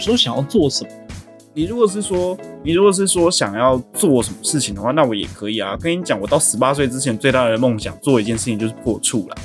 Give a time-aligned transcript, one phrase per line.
[0.00, 0.90] 时候想要做什么？
[1.52, 5.76] 你如果是说，你如果是说想要做什么事情的话，那我也可以啊。
[5.80, 9.36] 跟你讲，我到十八岁之前最大的梦想做一件事情就是破处了。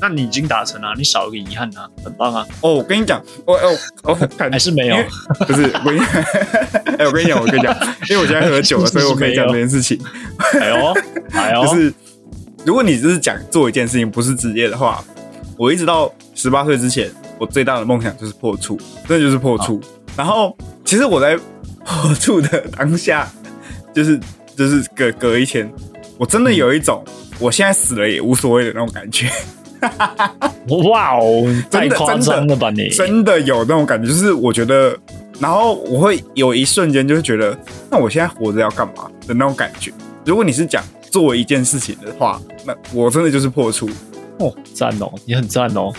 [0.00, 2.44] 那你已经达成了，你少一个遗憾啊，很棒啊。
[2.62, 4.18] 哦，我跟你讲，我哦哦，
[4.50, 4.96] 还是没有，
[5.46, 6.00] 不是我跟你，
[6.98, 7.72] 哎，我跟你讲，我跟你讲，
[8.08, 9.96] 因为我现在喝酒了， 所以我可以讲这件事情。
[10.60, 10.94] 哎呦，
[11.32, 11.94] 哎呦， 就是
[12.64, 15.04] 如果你只是讲做一件事情，不是职业的话，
[15.56, 17.08] 我一直到十八岁之前，
[17.42, 18.78] 我最大的梦想就是破处，
[19.08, 19.80] 真的就是破处。
[20.16, 21.36] 然后，其实我在
[21.84, 23.28] 破处的当下，
[23.92, 24.20] 就是
[24.56, 25.68] 就是隔隔一天，
[26.18, 27.04] 我真的有一种
[27.40, 29.28] 我现在死了也无所谓的那种感觉。
[30.88, 32.90] 哇哦，太夸张了吧你！
[32.90, 34.96] 真的有那种感觉，就是我觉得，
[35.40, 37.58] 然后我会有一瞬间就是觉得，
[37.90, 39.92] 那我现在活着要干嘛的那种感觉。
[40.24, 43.90] 如果你是讲做一件事情的话，那我真的就是破处
[44.38, 45.92] 哦，赞哦，你很赞哦。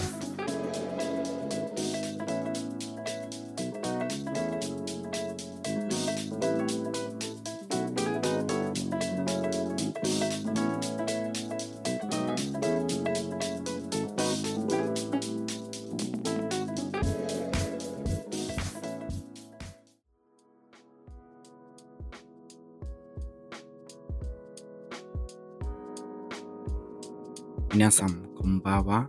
[27.72, 29.06] 皆さんこんばんは。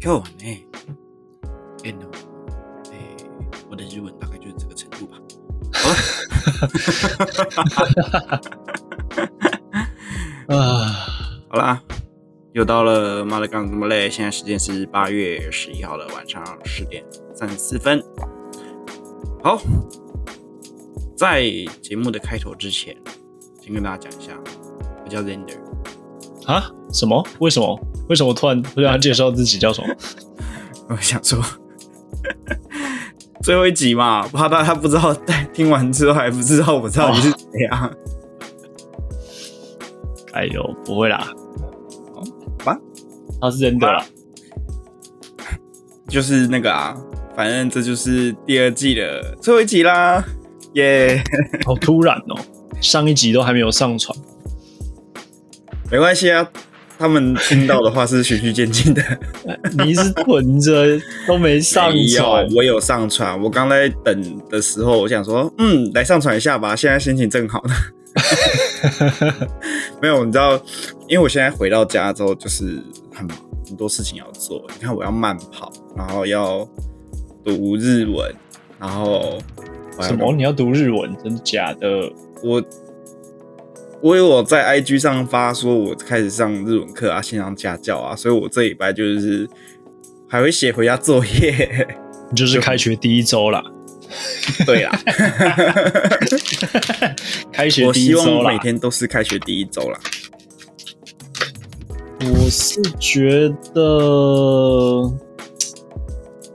[0.00, 0.66] 今日はね、
[1.84, 2.10] えの、
[2.92, 3.16] え
[3.70, 5.20] 我的日文大概就是这个程度吧。
[10.48, 10.86] 啊，
[11.48, 11.82] 好啦，
[12.52, 18.02] 又到了妈的刚这么累，现在时间是八月十一号的晚上十点三十四分。
[19.42, 19.60] 好，
[21.16, 21.42] 在
[21.80, 22.96] 节目的开头之前，
[23.60, 24.36] 先跟大家讲一下，
[25.04, 25.58] 我叫 Zender。
[26.46, 26.70] 啊？
[26.93, 27.25] 什么？
[27.39, 27.79] 为什么？
[28.09, 29.95] 为什么突然突然介绍自己叫什么？
[30.89, 31.43] 我想说，
[33.43, 35.13] 最后一集嘛，怕他他不知道，
[35.53, 37.91] 听完之后还不知道我知道你是谁啊？
[40.33, 41.27] 哎呦，不会啦，
[42.63, 42.77] 啊，
[43.41, 44.05] 他是真的啦，
[46.07, 46.95] 就是那个啊，
[47.35, 50.23] 反正这就是第二季的最后一集啦，
[50.73, 51.21] 耶！
[51.65, 52.37] 好突然哦，
[52.79, 54.15] 上一集都还没有上传，
[55.91, 56.47] 没关系啊。
[56.99, 59.03] 他们听到的话是循序渐进的，
[59.83, 63.39] 你是囤着都没上传，我有上传。
[63.41, 66.75] 我刚在等的时候，我想说，嗯，来上传一下吧。
[66.75, 67.73] 现在心情正好呢。
[70.01, 70.59] 没有，你知道，
[71.07, 72.81] 因为我现在回到家之后，就是
[73.13, 73.27] 很，
[73.67, 74.65] 很多事情要做。
[74.73, 76.67] 你看，我要慢跑，然后要
[77.45, 78.33] 读日文，
[78.79, 79.37] 然后
[80.01, 80.33] 什么？
[80.33, 81.15] 你要读日文？
[81.23, 82.11] 真的假的？
[82.43, 82.63] 我。
[84.01, 89.49] 我有我在 IG 上发说，我开始上日文课啊，线上家教啊，所以我这礼拜就是
[90.29, 91.87] 还会写回家作业，
[92.35, 93.63] 就是开学第一周了。
[94.65, 94.91] 对啦，
[97.51, 99.99] 开学第一周了，每天都是开学第一周啦。
[102.21, 103.81] 我是觉得，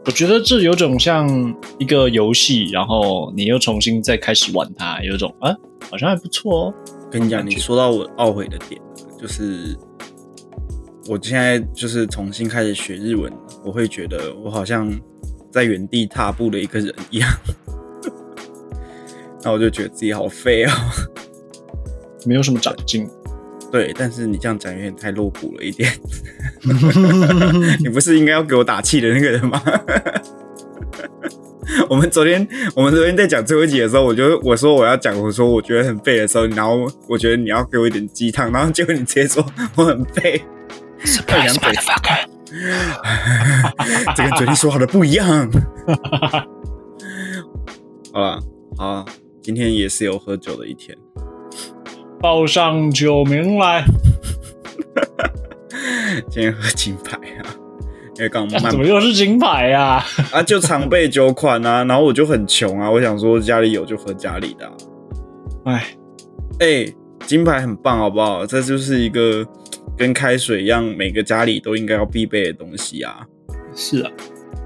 [0.04, 5.54] 我觉得这有种像一个游戏，然后你又重新再开始玩它，有种啊，
[5.90, 6.74] 好像还不错哦。
[7.12, 8.80] 跟你讲，你说到我懊悔的点，
[9.20, 9.76] 就是
[11.06, 13.30] 我现在就是重新开始学日文，
[13.62, 14.90] 我会觉得我好像
[15.50, 17.30] 在原地踏步的一个人一样，
[19.44, 20.70] 那我就觉得自己好废哦，
[22.24, 23.06] 没有什么长进。
[23.70, 25.90] 对，但是你这样讲有点太露骨了一点，
[27.80, 29.62] 你不是应该要给我打气的那个人吗？
[31.88, 39.44] 我们昨天，我们昨天在讲最后一集的时候，我就我说我要讲，我说我觉得很废的时候，然后我觉得你要给我一点鸡汤，然后结果你直接说
[39.76, 40.42] 我很废，
[41.26, 42.26] 太阳嘴发开，
[44.16, 45.50] 这跟昨天说好的不一样。
[48.12, 48.42] 好了，
[48.76, 49.06] 好，
[49.40, 50.98] 今天也是有喝酒的一天，
[52.20, 53.84] 报上酒名来，
[56.28, 57.61] 今天喝金牌啊。
[58.16, 60.04] 因为刚怎么又是金牌呀？
[60.30, 64.70] 啊，就常备酒款啊，然后我就很穷啊，我想说家里有就喝家里的。
[65.64, 65.96] 哎，
[66.60, 66.94] 哎，
[67.26, 68.44] 金牌很棒，好不好？
[68.44, 69.46] 这就是一个
[69.96, 73.20] 跟开水一样，每个家里都应该要必备的东西啊。
[73.74, 74.10] 是啊，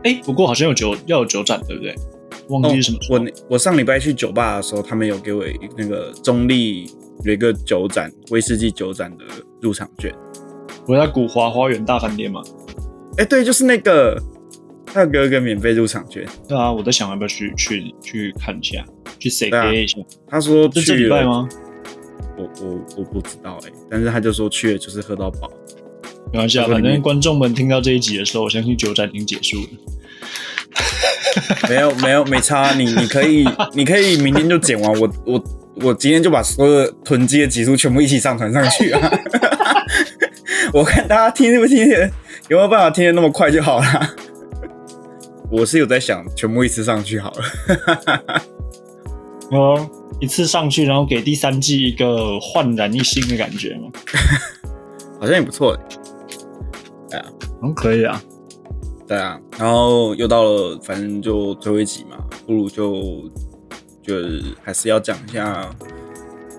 [0.02, 1.94] 哎，不过好像有酒要有酒展，对不对？
[2.48, 2.98] 忘记什么？
[3.10, 3.20] 我
[3.50, 5.44] 我上礼拜去酒吧的时候，他们有给我
[5.76, 6.90] 那个中立
[7.24, 9.24] 有一个酒展，威士忌酒展的
[9.60, 10.12] 入场券。
[10.86, 12.40] 我在古华花园大饭店吗？
[13.18, 14.20] 哎，对，就是那个，
[14.84, 16.26] 他有给我一个免费入场券。
[16.46, 18.84] 对啊，我在想要不要去去去看一下，
[19.18, 19.98] 去 say 一下。
[20.28, 21.48] 他说这礼拜吗？
[22.36, 25.50] 我我我不知道哎，但是他就说去了就是喝到饱。
[26.32, 29.68] 没关系啊，反正观众们听到这一集的时候，我相信九展已经结束了。
[31.68, 35.44] 没有没有没差，你你可以你可以明天就剪完，我我
[35.76, 39.10] 我今天就把所有的囤积的集数全部一起上传上去啊！
[40.74, 42.10] 我看大家听不听得
[42.48, 43.84] 有没有办法听得那么快就好了。
[45.50, 48.42] 我是有在想，全部一次上去好了。
[49.50, 49.88] 哦，
[50.20, 53.90] 一次上去，然后给第三季一个焕然一新的感觉吗？
[55.20, 55.76] 好像也不错
[57.10, 57.18] 哎。
[57.18, 57.24] 啊，
[57.62, 58.22] 嗯，可以啊。
[59.08, 63.30] 对啊，然后又到了，反正就最后一集嘛，不如就
[64.02, 65.70] 就是还是要讲一下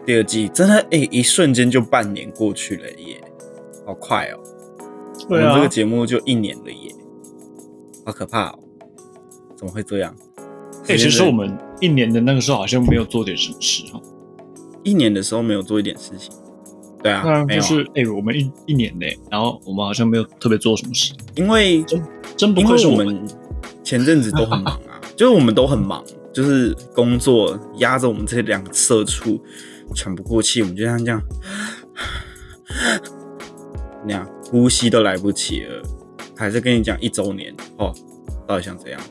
[0.06, 0.48] 第二季。
[0.50, 3.22] 真的，哎，一瞬间就半年过去了耶，
[3.86, 4.40] 好快哦！
[5.30, 6.96] 我们这个节目就一年了耶，
[8.06, 8.60] 好可怕哦！
[9.56, 10.16] 怎么会这样？
[10.88, 14.02] 哎，其实我们一年的那个时候好像没有做点什么事哈。
[14.84, 16.32] 一年的时候没有做一点事情，
[17.04, 21.84] 对啊，就是哎，我们一一年内，然后我们好像没有特别做什么事，因为。
[22.36, 23.28] 真不愧是我们
[23.84, 29.44] 前阵子都很忙啊， 就是我们都很忙，就是工作压着我们这两个社畜
[29.96, 31.20] 喘不过气，我们就像这样
[34.08, 35.82] 那样呼吸都来不及了。
[36.36, 37.94] 还是跟你讲一周年哦，
[38.48, 39.02] 到底想怎样？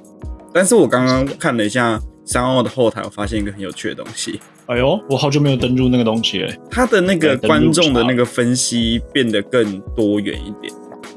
[0.54, 4.40] 但是我刚刚看了一下三奥的后台，我发现一个很有趣的东西。
[4.66, 6.52] 哎呦，我好久没有登录那个东西了。
[6.70, 10.72] 他的那个观众的那个分析变得更多元一点。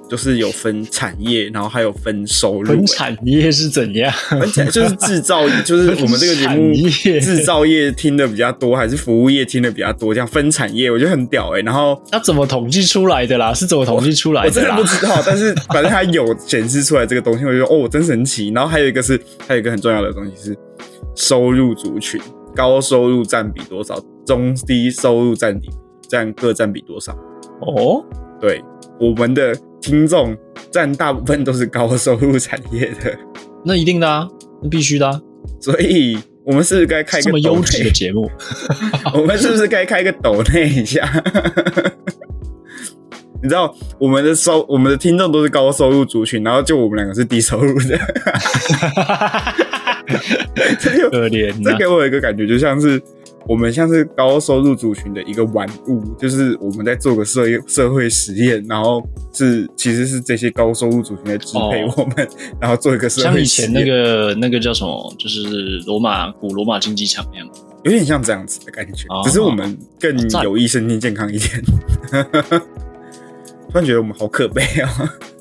[0.10, 2.66] 就是有分产业，然后还有分收入。
[2.66, 4.12] 分产业是怎样？
[4.30, 6.74] 分产就是制造， 就是我们这个节目
[7.20, 10.14] 制造业听的比较多，还是服务业听的比较多？
[10.14, 11.60] 这样分产业，我觉得很屌哎。
[11.62, 13.54] 然后他怎么统计出来的啦？
[13.54, 14.48] 是怎么统计出来的？
[14.48, 18.50] 我真的不知道，但是 反正它有显示出来这个东西，我就说哦，真神奇。
[18.50, 20.58] 然后还有一个是，还有一个很重要的东西是
[21.16, 22.20] 收入族群，
[22.56, 24.00] 高收入占比多少？
[24.26, 25.70] 中低收入占比
[26.08, 27.12] 占各占比多少？
[27.62, 28.04] 哦，
[28.40, 28.64] 对，
[29.00, 29.56] 我们的。
[29.82, 30.38] 听众
[30.70, 33.18] 占大部分都是高收入产业的，
[33.64, 34.28] 那一定的啊，
[34.62, 35.22] 那必须的啊。
[35.62, 38.30] 所以我们是不是该开个这么优质的节目？
[39.16, 41.10] 我们是不是该开个抖内一下？
[43.42, 47.98] 你知道我们的收我们的听众都是高收入族群，然后就我们两个是低收入的。
[50.78, 53.02] 这可怜，这给我一个感觉，就像是。
[53.48, 59.02] 我们像是高收入族群的一个玩物，就是我们在做个社社会实验，然后
[59.34, 62.28] 是其实是这些高收入族群在支配我们，
[62.60, 63.72] 然后做一个社会实验。
[63.72, 67.50] 像以前那个那个叫什么，就是罗马古罗马竞技场那样，
[67.84, 71.64] 有点像这样子的感觉，只是我们更有益身心健康一点。
[73.72, 74.90] 突然觉得我们好可悲啊！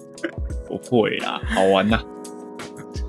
[0.68, 1.98] 不会啦，好玩呐！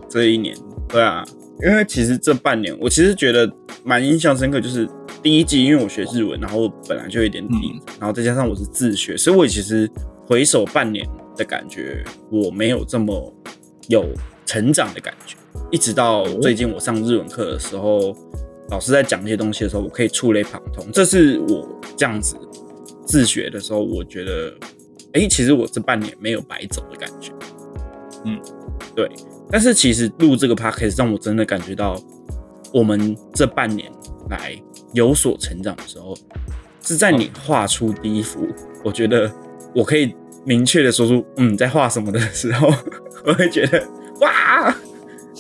[0.10, 0.56] 这一年，
[0.88, 1.24] 对啊。
[1.62, 3.52] 因为其实这半年，我其实觉得
[3.84, 4.88] 蛮印象深刻，就是
[5.22, 9.90] 第一季，因为我学日文，然后本来就有点底，然后再加上我是自学，所以我其实
[10.26, 13.34] 回首半年的感觉，我没有这么
[13.90, 14.06] 有
[14.46, 15.36] 成长的感觉。
[15.70, 18.16] 一直到最近我上日文课的时候，
[18.70, 20.90] 老师在讲一些东西的时候，我可以触类旁通。
[20.94, 21.68] 这是我
[21.98, 22.38] 这样子
[23.06, 24.54] 自学的时候，我觉得，
[25.12, 27.34] 哎，其实我这半年没有白走的感觉。
[28.24, 28.40] 嗯，
[28.96, 29.10] 对。
[29.52, 32.00] 但是其实录这个 podcast 让我真的感觉到，
[32.72, 33.92] 我们这半年
[34.30, 34.56] 来
[34.94, 36.16] 有所成长的时候，
[36.84, 38.48] 是在你画出第一幅，
[38.84, 39.32] 我觉得
[39.74, 40.14] 我可以
[40.46, 42.68] 明确的说出嗯在画什么的时候，
[43.26, 43.84] 我会觉得
[44.22, 44.76] 哇，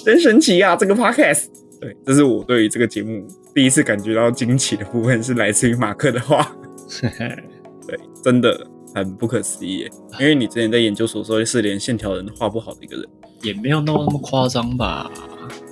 [0.03, 0.75] 真神奇啊！
[0.75, 1.45] 这个 podcast，
[1.79, 6.55] 对，这是我对于这个节目第一次感觉到惊奇的部分，是来自于马克的画，
[7.85, 9.87] 对，真的很不可思议，
[10.19, 13.07] 因为你之前在研究所时候是连线条人都画不好的一个人。
[13.41, 15.09] 也没有那么那么夸张吧，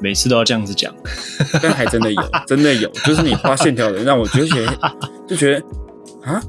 [0.01, 0.93] 每次都要这样子讲，
[1.61, 4.47] 但还真的有， 真的有，就是你画线条的，让我觉得
[5.27, 5.65] 就觉得
[6.23, 6.41] 啊，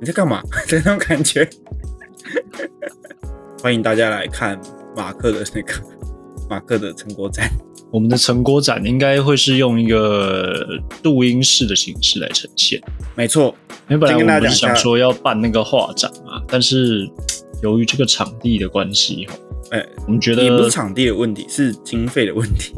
[0.00, 0.42] 你在干嘛？
[0.70, 1.48] 那种感觉。
[3.62, 4.60] 欢迎大家来看
[4.96, 5.72] 马克的那个
[6.48, 7.50] 马克的成果展。
[7.92, 10.66] 我们的成果展应该会是用一个
[11.04, 12.80] 录音室的形式来呈现。
[13.14, 13.54] 没错，
[13.88, 17.08] 因为本来我们想说要办那个画展嘛，但是
[17.62, 19.26] 由于这个场地的关系，
[19.70, 22.74] 哎，我们觉得也不是场地的问题，是经费的问题。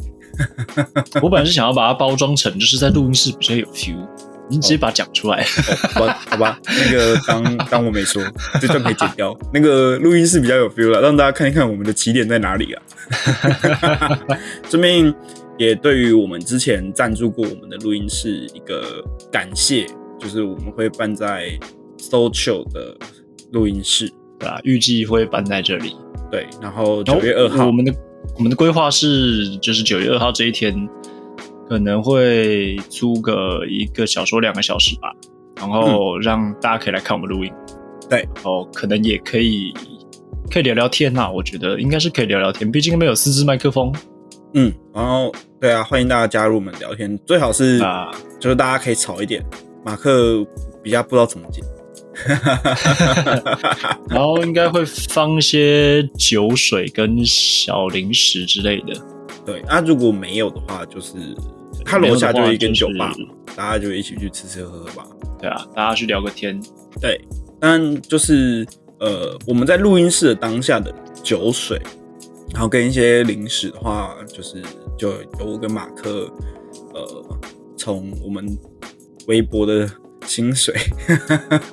[1.22, 4.08] 我本来是想要把它包装成，就是在录音室比较有 feel。
[4.50, 5.44] 你直接把它讲出来，
[5.92, 6.18] 好吧？
[6.30, 8.22] 好吧，那个当当我没说，
[8.62, 9.36] 这段可以剪掉。
[9.52, 12.82] 那个录音室比较有 feel 了，让大家看一看我们的起点在哪里啊。
[14.70, 15.14] 顺便
[15.58, 19.86] 也对于我们之前赞助过我们的录音室一个感谢，
[20.18, 21.50] 就是我们会办在
[21.98, 22.96] social 的
[23.52, 24.58] 录音室，对吧？
[24.62, 25.94] 预计会办在这里。
[26.30, 27.94] 对，然后九月二号，我们的
[28.36, 30.88] 我们的规划是，就是九月二号这一天
[31.68, 35.12] 可能会租个一个小说两个小时吧，
[35.56, 37.52] 然后让大家可以来看我们录音。
[38.08, 39.72] 对，然后可能也可以
[40.50, 43.92] 可以聊聊天呐，我觉得应该是可以聊聊天，毕竟没有四支麦克风，
[44.54, 49.44] 嗯，然后对啊，欢迎大家加入我们聊天，最好是啊，就是大家可以吵一点，
[49.84, 50.44] 马克
[50.82, 51.64] 比较不知道怎么剪。
[54.08, 58.94] 然后应该会放一些酒水跟小零食之类的。
[59.44, 61.14] 对，那、如果没有的话，就是
[61.84, 63.12] 他楼下就一间酒吧
[63.56, 65.06] 大家就一起去吃吃喝喝吧。
[65.40, 66.60] 对啊，大家去聊个天。
[67.00, 67.20] 对，
[67.60, 68.66] 但就是
[69.00, 71.80] 呃，我们在录音室的当下的酒水，
[72.52, 74.62] 然后跟一些零食的话，就是
[74.98, 75.10] 就
[75.40, 76.30] 由我跟马克，
[76.92, 77.38] 呃，
[77.76, 78.46] 从我们
[79.28, 79.88] 微博的
[80.26, 80.74] 薪水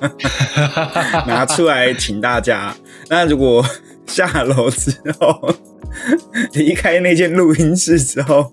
[1.26, 2.74] 拿出来请大家。
[3.08, 3.64] 那如果
[4.06, 5.54] 下楼之后
[6.54, 8.52] 离开那间录音室之后，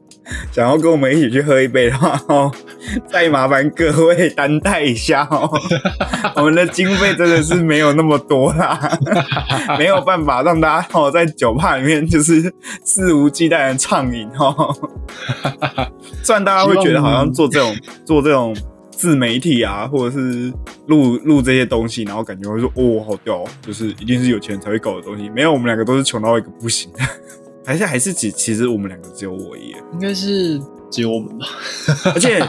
[0.51, 2.51] 想要跟我们一起去喝一杯的话，哦，
[3.11, 5.49] 再麻烦各位担待一下哦。
[6.35, 8.97] 我们的经费真的是没有那么多啦，
[9.77, 12.53] 没有办法让大家哦在酒吧里面就是
[12.85, 14.73] 肆无忌惮的畅饮哦。
[16.23, 18.55] 虽然大家会觉得好像做这种做这种
[18.95, 20.53] 自媒体啊，或者是
[20.87, 25.29] 录录这些东西，然后感觉会说哦好屌哦，就是一定是有钱人才会搞的东西。
[25.29, 26.89] 没有，我们两个都是穷到一个不行，
[27.65, 29.79] 还是还是只其实我们两个只有我一个。
[29.93, 30.59] 应该是
[30.89, 31.45] 只有我们吧？
[32.13, 32.41] 而且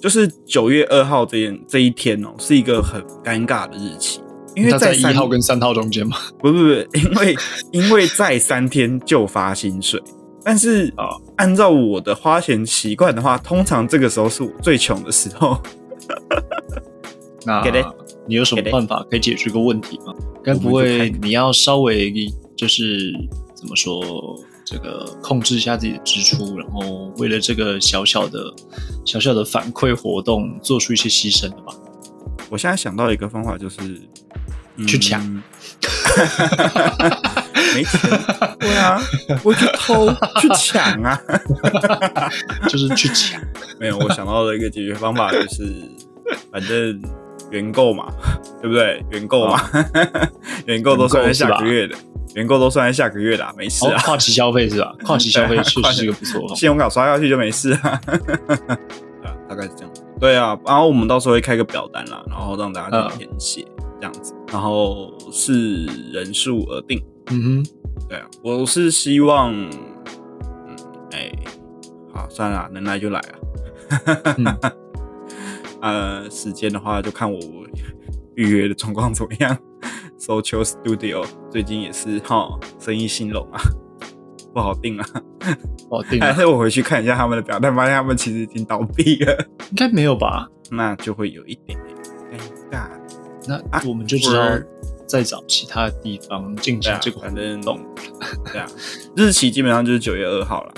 [0.00, 4.20] 就是九月二号这天这一天哦，是一个很尴尬的日期，
[4.56, 6.16] 因为在一三号跟三号中间嘛。
[6.38, 6.64] 不不不，
[6.98, 7.36] 因为
[7.72, 10.02] 因为在三天就发薪水，
[10.42, 15.60] 但是啊按照我的花钱习惯的话，通常这个时候是我最穷的时候。
[17.46, 17.62] 那
[18.26, 20.14] 你有什么办法可以解决这个问题吗？
[20.44, 22.12] 该不会你要稍微
[22.56, 23.12] 就是
[23.54, 28.52] 怎么说，这个控制一下自己的支出，然后为了这个小小的
[29.04, 31.74] 小小的反馈活动做出一些牺牲的吧？
[32.50, 33.76] 我现在想到一个方法，就是、
[34.76, 35.20] 嗯去抢，
[37.74, 38.00] 没钱，
[38.58, 39.00] 对啊，
[39.42, 40.08] 我去偷
[40.40, 41.20] 去抢啊。
[42.68, 43.40] 就是去抢。
[43.78, 45.74] 没有，我想到了一个解决方法就是，
[46.52, 47.00] 反正
[47.50, 48.06] 原购嘛，
[48.60, 49.04] 对不对？
[49.10, 49.60] 原购嘛，
[50.66, 51.96] 原购都算在下个月的，
[52.34, 54.92] 原购都算在下个月的啊、没事哦啊。，跨期消费是吧？
[55.04, 56.54] 跨期消费确实是个不错哦。
[56.54, 58.00] 信用卡刷下去就没事啊。
[59.24, 59.92] 啊，大概是这样。
[60.20, 63.64] 对啊，然后我们到时候会开个表单啦，然后让大家去填写
[63.98, 67.02] 这样子，然后视人数而定。
[67.30, 67.66] 嗯哼，
[68.08, 69.70] 对啊，我是希望，嗯，
[71.12, 71.30] 哎、
[72.12, 73.34] 好，算了啊，能来就来啊。
[74.38, 74.44] 嗯
[75.80, 77.38] 呃，时间的话就看我
[78.34, 79.56] 预约的状况怎么样。
[80.20, 82.46] Social Studio 最近也是哈
[82.78, 83.60] 生意兴隆啊，
[84.52, 85.06] 不好定啊。
[85.88, 90.46] 哦，定了，还是我回去看一下他们的表单，发现他们其实已经倒闭了，应该没有吧？
[90.70, 91.96] 那就会有一点点
[92.70, 92.88] 尴尬。
[93.48, 94.60] 那啊我们就知道我
[95.10, 97.80] 再找其他的地方进行这个活反正动。
[98.52, 98.66] 对啊，
[99.16, 100.74] 日期基本上就是九月二号了，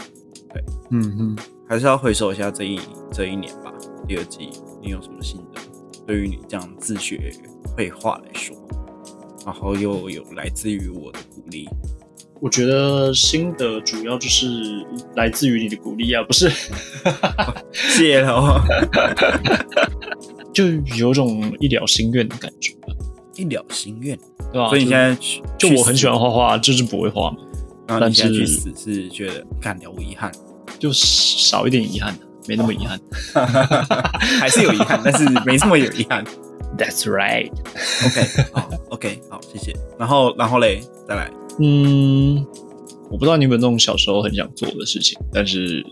[0.91, 1.37] 嗯嗯。
[1.69, 2.81] 还是要回首一下这一
[3.13, 3.73] 这一年吧。
[4.07, 4.51] 第二季
[4.83, 5.61] 你有什么心得？
[6.07, 7.33] 对于你这样自学
[7.77, 8.57] 绘画来说，
[9.45, 11.69] 然后又有来自于我的鼓励，
[12.41, 14.47] 我觉得心得主要就是
[15.15, 16.51] 来自于你的鼓励啊，不是，
[17.73, 18.61] 谢了哦。
[20.53, 20.67] 就
[20.99, 22.95] 有种一了心愿的感觉吧，
[23.37, 24.19] 一了心愿，
[24.53, 24.69] 对吧？
[24.69, 27.39] 所以你现在去就就我很喜欢，画画，就是不会画嘛，
[27.89, 30.31] 然后你现在去死是觉得干了无遗憾，
[30.79, 33.01] 就少一点遗憾，没那么遗憾。
[34.41, 36.25] 还是有遗憾，但是没这么有遗憾。
[36.79, 37.51] That's right。
[38.07, 39.77] OK，好，OK，好，谢谢。
[39.99, 42.47] 然后，然后嘞，再来，嗯，
[43.11, 45.85] 我不知道你有没有那种小时候很想做的事情，但是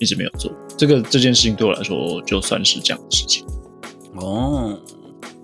[0.00, 0.50] 一直没有做。
[0.76, 3.46] 这个这件事情对我来说就算是这样的事情。
[4.16, 4.76] 哦，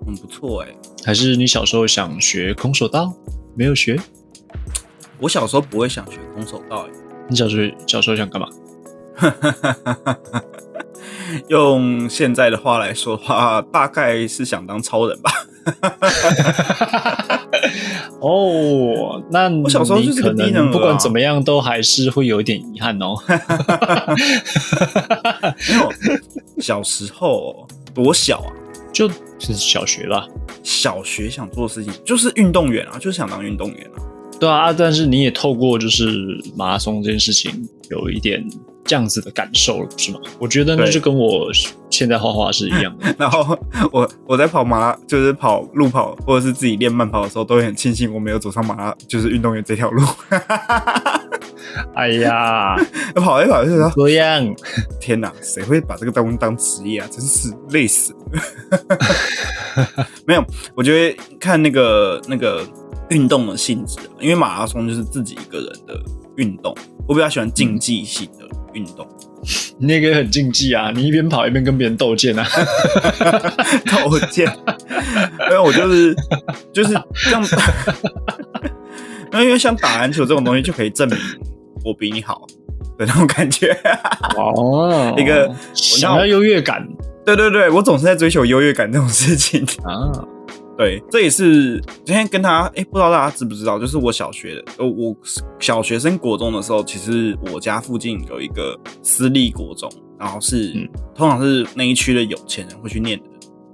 [0.05, 0.69] 很不错哎。
[1.05, 3.13] 还是你小时候想学空手道，
[3.55, 3.99] 没有学？
[5.19, 6.91] 我小时候不会想学空手道哎，
[7.29, 8.49] 你小时候小时候想干嘛？
[11.49, 15.31] 用现在的话来说的话，大概是想当超人吧。
[18.21, 23.15] 哦，那我小时候就是个低能不管怎么样，都还是会有一点遗憾哦。
[25.69, 25.93] 没有，
[26.61, 28.53] 小时候多小啊？
[28.93, 30.27] 就是小学吧，
[30.63, 34.03] 小学想做的事情就是运动员啊，就是想当运动员啊。
[34.39, 36.07] 对啊，但是你也透过就是
[36.57, 37.53] 马拉松这件事情，
[37.91, 38.43] 有一点
[38.85, 40.21] 这样子的感受了，不是吗？
[40.39, 41.51] 我觉得那就跟我
[41.91, 43.15] 现在画画是一样的。
[43.19, 43.59] 然后
[43.93, 50.03] 我我在跑马拉，就是跑路跑或者是自己练慢跑的时候，都会很庆幸我没有走上马拉，就是运动员这条路。
[51.95, 52.77] 哎呀，
[53.17, 54.55] 跑一跑就说这样，
[55.01, 57.09] 天哪，谁会把这个当当职业啊？
[57.11, 58.19] 真是累死了。
[60.27, 62.67] 没有，我觉得看那个那个
[63.11, 66.01] 运动的性质啊，因为马拉松就是自己一个人的
[66.37, 66.75] 运动，
[67.07, 69.07] 我比较喜欢竞技性的运动。
[69.79, 72.47] 你那个很竞技啊，你一边跑一边跟别人斗剑啊。
[73.91, 74.47] 斗剑，
[75.49, 76.15] 因为我就是
[76.73, 77.43] 就是这样。
[79.33, 81.19] 那因为像打篮球这种东西，就可以证明
[81.85, 82.47] 我比你好
[82.99, 83.77] 的那种感觉。
[84.37, 86.87] 哦， 一个想要优越感。
[87.25, 90.11] 对对对，我总是在追求优越感这种事情啊。
[90.77, 95.15] 对，这也是今天跟他哎，不知道大家知不知道，就是我小学的，呃，我
[95.59, 100.73] 小学升国中的时候，其实我家附近有一个私立国中，然后是
[101.15, 103.25] 通常是那一区的有钱人会去念的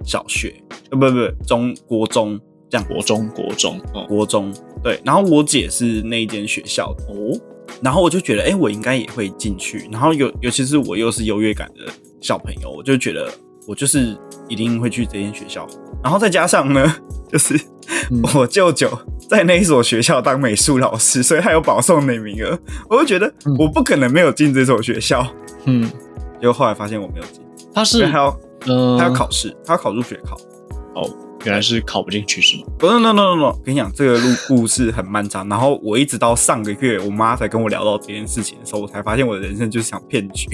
[0.03, 0.61] 小学，
[0.91, 2.37] 呃，不不不，中国中
[2.69, 7.39] 这样，国中国中国中，对，然后我姐是那一间学校的哦，
[7.81, 13.31] 然后我就觉得，哎，我应该也会进去，然后尤尤其是我又是优越感的小朋友，我就觉得
[13.67, 15.67] 我就是一定会去这间学校。
[16.03, 16.95] 然后再加上呢，
[17.31, 17.59] 就是
[18.35, 18.89] 我舅舅
[19.27, 22.57] 在那一所学校当美术老师，所以他有保送那名额。
[22.89, 25.25] 我就觉得我不可能没有进这所学校。
[25.65, 25.89] 嗯，
[26.39, 27.41] 结果后来发现我没有进。
[27.73, 30.37] 他是还要他要考试，他要考入学考。
[30.95, 31.09] 哦，
[31.47, 32.63] 原来是考不进去是吗？
[32.77, 35.47] 不，no no no no，跟你讲，这个路故事很漫长。
[35.47, 40.45] 然后我一直到上个月，我妈才跟我聊到这件事情的时候，我才发现我的人生就是场骗局。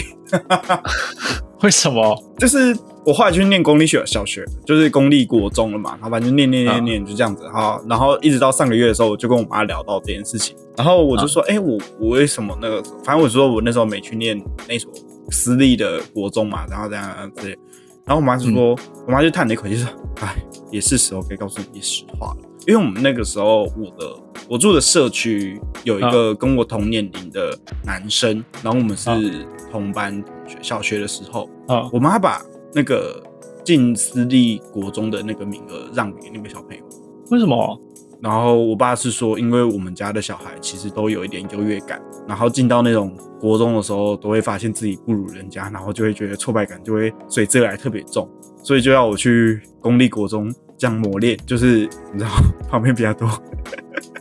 [1.64, 2.16] 为什么？
[2.38, 5.94] 就是我后来去念公立学小学，就是公立国中了嘛。
[5.94, 7.82] 然后反正念念念念就这样子哈。
[7.90, 10.56] 然后一直到上个月的时候，我就跟我妈聊到这件事情。
[10.78, 12.84] 然后我就说，哎，我我为什么那个？
[13.04, 14.92] 反正我说我那时候没去念那所
[15.32, 16.66] 私立的国中嘛。
[16.70, 17.58] 然后这样之类。
[18.06, 18.76] 然后我妈就说，
[19.08, 19.90] 我妈就叹了一口气说，
[20.22, 20.36] 哎，
[20.72, 22.38] 也是时候可以告诉你实话了。
[22.68, 24.16] 因为我们那个时候，我的
[24.48, 30.58] 我住的社区有一个跟我同年龄的男生，然后我们是同班同学。
[30.62, 32.42] 小学的时候，啊，我妈把
[32.74, 33.22] 那个
[33.66, 36.84] 进私立国中的那个名额让给那个小朋友。
[37.32, 37.82] 为什么？
[38.24, 48.28] 然后我爸是说，因为我们家的小孩其实都有一点优越感，然后进到那种国中的时候，都会发现自己不如人家，然后就会觉得挫败感就会随之而来特别重，
[48.64, 50.50] 所以就要我去公立国中。
[50.76, 52.30] 这样磨练，就是你知道
[52.68, 53.30] 旁边比较多，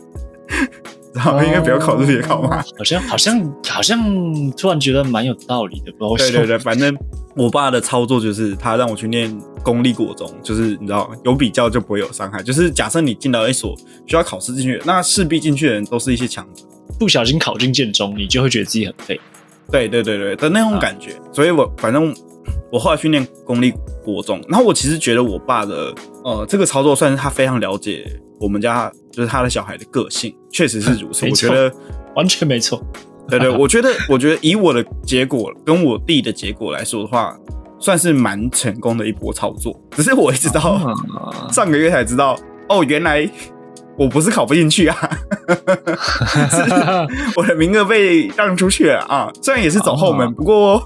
[1.13, 2.63] 然后应该不要考入学考嘛。
[2.77, 3.99] 好像好像好像
[4.51, 6.95] 突然觉得蛮有道理的，不对对对，反正
[7.35, 12.41] 我爸的操作就是他让我去念公立国中，就是你知道有比较就不会有伤害。
[12.43, 16.63] 就是假设你进到一所需要考试进去，那势必进去的人都是一些强者，
[16.99, 19.19] 不小心考进建中，你就会觉得自己很废。
[19.71, 22.13] 对对对对的那种感觉，所以我反正。
[22.69, 23.71] 我后来去念公立
[24.03, 25.93] 国中，然后我其实觉得我爸的
[26.25, 28.03] 呃这个操作算是他非常了解
[28.39, 31.25] 我们家就是他的小孩的个性，确实是如此。
[31.25, 31.71] 我觉得
[32.15, 32.83] 完全没错。
[33.27, 37.35] 对对，我觉得我觉得以我的结果跟我弟的结果来说的话，
[37.79, 39.79] 算是蛮成功的一波操作。
[39.91, 40.79] 只是我一直到
[41.51, 42.37] 上个月才知道，
[42.69, 43.29] 哦，原来
[43.97, 44.97] 我不是考不进去啊，
[47.35, 49.31] 我的名额被让出去了啊。
[49.41, 50.83] 虽然也是走后门，不过。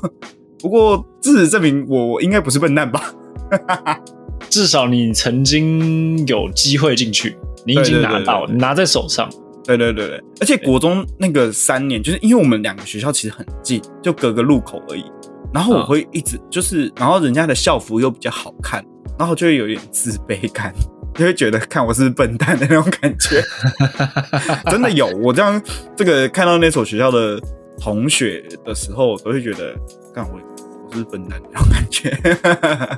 [0.60, 3.14] 不过，事实证明，我应该不是笨蛋吧？
[4.50, 9.30] 至少你曾经有机会进去，你已经拿到，拿在手上。
[9.68, 15.04] 对对对对，而且国中那个三年，就是因为我们两个学校其实很近，就隔个路口而已。
[15.54, 18.84] 然后我会一直就是，然后人家的校服又比较好看，
[19.20, 20.74] 然后就会有点自卑感，
[21.14, 23.44] 就会觉得看我是笨蛋的那种感觉。
[24.72, 25.62] 真的有，我这样
[25.96, 27.40] 这个看到那所学校的
[27.80, 29.76] 同学的时候，我都会觉得。
[30.16, 30.40] 看我
[30.90, 32.10] 我是笨蛋那种感觉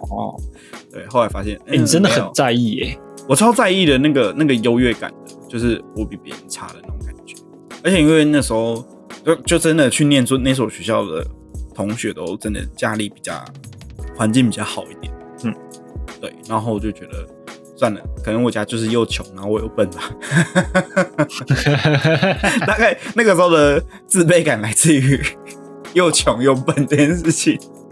[0.09, 0.33] 哦，
[0.89, 2.97] 对，后来发现，哎，你真的很在意耶，
[3.29, 7.35] 我超在意的那个那个优越感的，就是我比别人差的那种感觉。
[7.83, 8.83] 而且因为那时候
[9.23, 11.23] 就就真的去念出那所学校的
[11.75, 13.33] 同学都真的家里比较
[14.17, 15.13] 环境比较好一点，
[15.43, 15.53] 嗯，
[16.19, 17.23] 对，然后我就觉得
[17.77, 20.11] 算了，可能我家就是又穷，然后我又笨吧，
[22.65, 25.21] 大概那个时候的自卑感来自于。
[25.93, 27.59] 又穷又笨这件事情，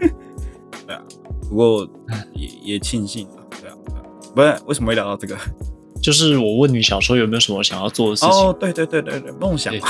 [0.86, 1.02] 对啊，
[1.48, 1.84] 不过
[2.32, 3.26] 也也庆幸
[4.38, 5.36] 不是为什么会聊到这个？
[6.00, 8.30] 就是我问你小时候有没有什么想要做的事情？
[8.30, 9.88] 哦，对对对对对，梦想嘛，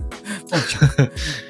[0.50, 0.80] 梦想。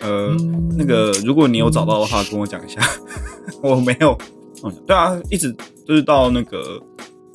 [0.00, 0.34] 呃，
[0.76, 2.80] 那个如果你有找到的话，跟我讲一下。
[3.62, 4.18] 我没有
[4.62, 5.54] 梦想，对啊，一直
[5.86, 6.80] 就是到那个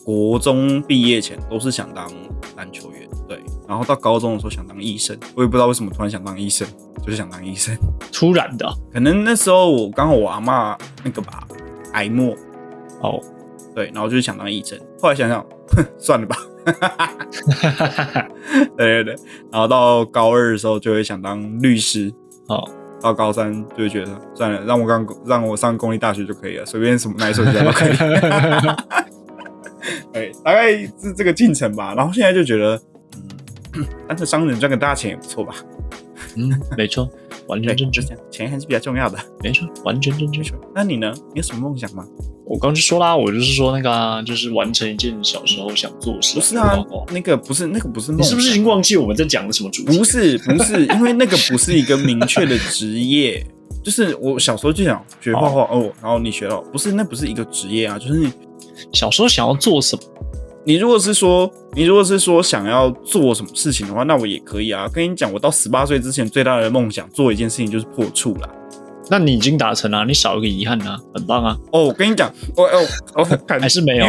[0.04, 2.06] 国中毕业前都是想当
[2.58, 6.68] 篮球员，对，然后到高中的时候想当医生，我也不知道为什么突然想当医生。
[7.04, 7.78] 就是想当医生，
[8.12, 11.48] 突然的，可能那时候我刚好我阿妈那个吧，
[11.94, 12.36] 癌末，
[13.02, 13.22] 哦，
[13.76, 16.38] 对，然后就是想当医生，后来想想，哼，算了吧，
[18.78, 19.16] 对对对，
[19.52, 22.10] 然后到高二的时候就会想当律师，
[22.48, 22.64] 哦，
[23.02, 27.90] 到高三就会觉得算了，让我刚让我上公立大学就可以了，随便什么哪一所学校都可以，
[30.14, 32.82] 对，大概是这个进程吧，然后现在就觉得，
[33.74, 35.54] 嗯， 当个商人赚个大钱也不错吧。
[36.38, 37.10] 嗯，没错。
[37.48, 39.18] 完全正确钱还是比较重要的。
[39.44, 40.54] 没错，完全正确。
[40.74, 41.14] 那你呢？
[41.34, 42.06] 你有什么梦想吗？
[42.46, 46.36] 我刚就说啦，我就是说那个啊，就是完成一件小时候想做的事。
[46.36, 46.78] 不是啊
[47.12, 49.98] 那个不是那个不是梦，你是不是已经忘记我们在讲的什么主题？
[49.98, 53.46] 不是不是，因为那个不是一个明确的职业。
[53.84, 58.32] 就是我小时候就想学画画哦，然后你学了不是那不是一个职业啊，就是你
[58.92, 60.02] 小时候想要做什么？
[60.66, 64.90] 你如果是说你如果是说想要做什么事情的话，那我也可以啊。
[64.92, 68.50] 跟你讲，我到十八岁之前最大的梦想做一件事情就是破处啦。
[69.12, 71.56] 那你已经达成了，你少一个遗憾啊，很棒啊！
[71.72, 74.08] 哦，我跟你讲，我哦哦， 看还是没有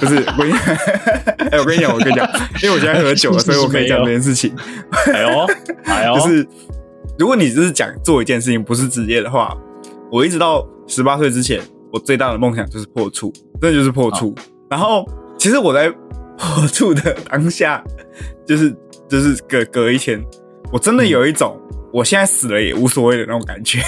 [0.00, 0.52] 不是我跟你，
[1.52, 2.26] 哎，我跟你讲，我跟你讲，
[2.62, 4.50] 因为我现在喝酒了， 所以我可以讲这件事情。
[5.12, 5.46] 哎呦，
[5.84, 6.48] 哎呦，就是
[7.18, 9.54] 如果你只是讲做一件事情，不是职业的话，
[10.10, 11.60] 我一直到十八岁之前，
[11.92, 14.34] 我最大的梦想就是破处，真的就是破处。
[14.70, 15.06] 然后
[15.38, 15.88] 其实我在
[16.36, 17.82] 破处的当下，
[18.46, 18.74] 就是
[19.08, 20.22] 就是隔隔一天，
[20.72, 21.56] 我真的有一种、
[21.92, 23.78] 我现在死了也无所谓的那种感觉，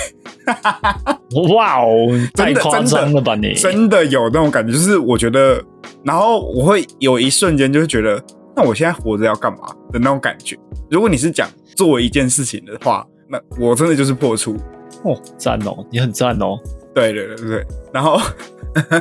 [1.55, 3.53] 哇哦，太夸真的真的张了吧你？
[3.55, 5.63] 真的有那种感觉，就是我觉得，
[6.05, 8.23] 然后我会有一瞬间就会觉得，
[8.57, 10.57] 那我现在活着要干嘛的那种感觉。
[10.91, 14.57] 如果你是讲做一件事情的话，那我真的就是破处。
[15.05, 16.59] 哦，赞哦，你很赞哦。
[16.93, 18.21] 对对对对对，然后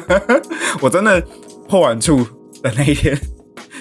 [0.80, 1.22] 我真的
[1.68, 2.26] 破完处
[2.62, 3.20] 的那一天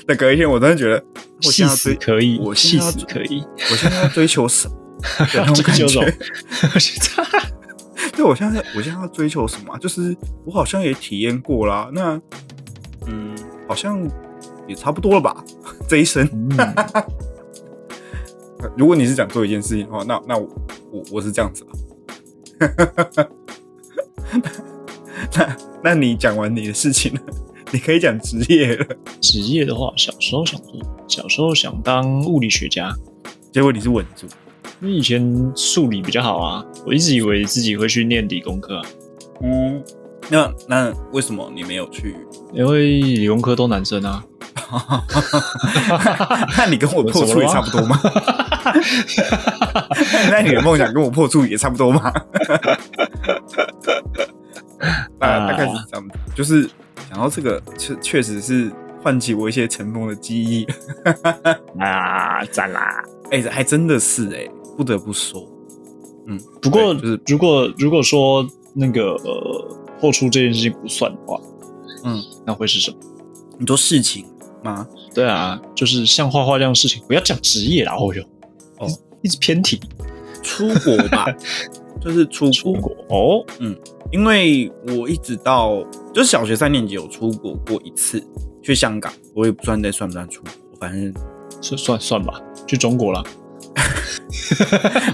[0.07, 1.03] 的隔一天，我真的觉得
[1.45, 4.75] 我细现在可以，我细现在要死可以，我现在要追求什么
[5.35, 5.87] 那种感觉？
[8.15, 9.79] 对，我现在我现在要追求什么啊？
[9.79, 12.21] 就是我好像也体验过啦，那
[13.07, 13.37] 嗯，
[13.69, 14.01] 好像
[14.67, 15.45] 也差不多了吧，
[15.89, 16.29] 这一生。
[16.33, 16.59] 嗯，
[18.77, 20.49] 如果你是想做一件事情的话，那那我
[20.91, 21.71] 我我是这样子啊。
[25.33, 27.21] 那那你讲完你的事情了，
[27.71, 28.87] 你可以讲职业了。
[29.21, 32.95] 职业的话，小时候想做，小时候想当物理学家，
[33.53, 34.27] 结果你是稳住，
[34.81, 38.87] 因为以前数理比较好啊，我一直以为自己会去念理工科啊，
[39.43, 39.83] 嗯，
[40.31, 42.17] 那那为什么你没有去？
[42.53, 44.25] 因为理工科都男生啊。
[46.59, 47.99] 那你跟我破处也差不多吗？
[50.31, 52.13] 那你的梦想跟我破处也差不多吗？
[55.19, 56.69] 大大概是这样，就是
[57.11, 58.71] 讲到这个，确确实是
[59.03, 60.67] 唤起我一些尘封的记忆。
[61.79, 63.05] 啊，赞啦！
[63.31, 65.47] 哎、还真的是哎、不得不说，
[66.27, 71.41] 嗯，不过对就是如果如果说那个呃破处这件事情不算的话，
[72.05, 72.97] 嗯，那会是什么？
[73.59, 74.25] 你说事情
[74.63, 74.87] 吗？
[75.15, 78.23] 对啊，就是像画画这样的事情，不要讲职业啦，哦哟，
[78.79, 78.89] 哦
[79.23, 79.81] 一直，偏题。
[80.43, 81.27] 出国吧，
[82.01, 83.45] 就是出国出国哦，
[84.13, 85.85] 因为我一直到
[86.19, 88.21] 就是小学三年级有出国过一次，
[88.61, 90.51] 去香港，我也不算那算不算出国，
[90.81, 91.15] 反正
[91.63, 93.23] 算算算吧，去中国了。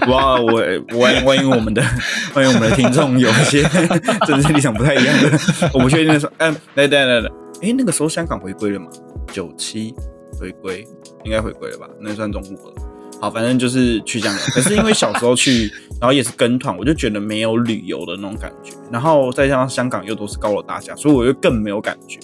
[0.07, 0.63] 哇，我
[0.99, 1.83] 万万一我们的
[2.33, 3.61] 万一我们的听众有一些
[4.25, 7.29] 政治立场不太一样的，我不确定的时候，嗯，来来来来，
[7.61, 8.87] 哎，那个时候香港回归了嘛？
[9.31, 9.93] 九七
[10.39, 10.87] 回归，
[11.23, 11.87] 应该回归了吧？
[12.01, 12.75] 那算中国了。
[13.21, 22.19] 好，反正就是去香港，可是因为小时候去， 然后也是跟团，我就觉得没有旅游的那种感觉，然后再加上香港又都是高楼大厦，所以我就更没有感觉，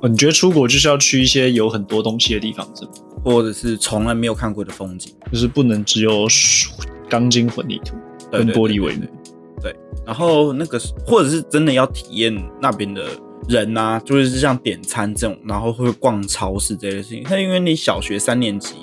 [0.00, 2.90] 哦，你觉得出国就是要去一些有很多东西的地方，是吗？
[3.24, 5.14] 或者是从来没有看过的风景。
[5.30, 6.70] 就是不能只有水
[7.08, 7.96] 钢筋混凝土
[8.30, 9.06] 跟对对对玻璃为母。
[10.04, 10.76] 然后那个
[11.06, 13.04] 或者是真的要体验那边的
[13.48, 17.22] 人啊，就是像点餐这种，然后会逛超市这些事情。
[17.30, 18.74] 那因为你小学三年级，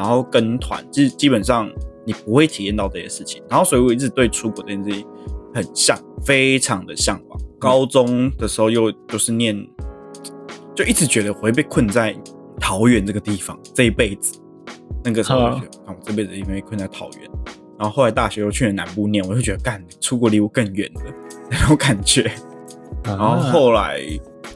[0.00, 1.70] 然后跟团，基基本上
[2.06, 3.42] 你不会体验到这些事情。
[3.50, 5.06] 然后所以我一直对出国这件事情
[5.54, 7.38] 很向，非常的向往。
[7.58, 9.54] 高中的时候又就是念，
[10.74, 12.16] 就一直觉得我会被困在
[12.58, 14.40] 桃园这个地方这一辈子。
[15.04, 17.30] 那个时候我就觉得，看我这辈子因为困在桃园。
[17.78, 21.02] 然后后来大学又去了南部念，我就觉得干出国离我更远的
[21.50, 22.22] 那种感觉。
[23.04, 24.00] 然然后后来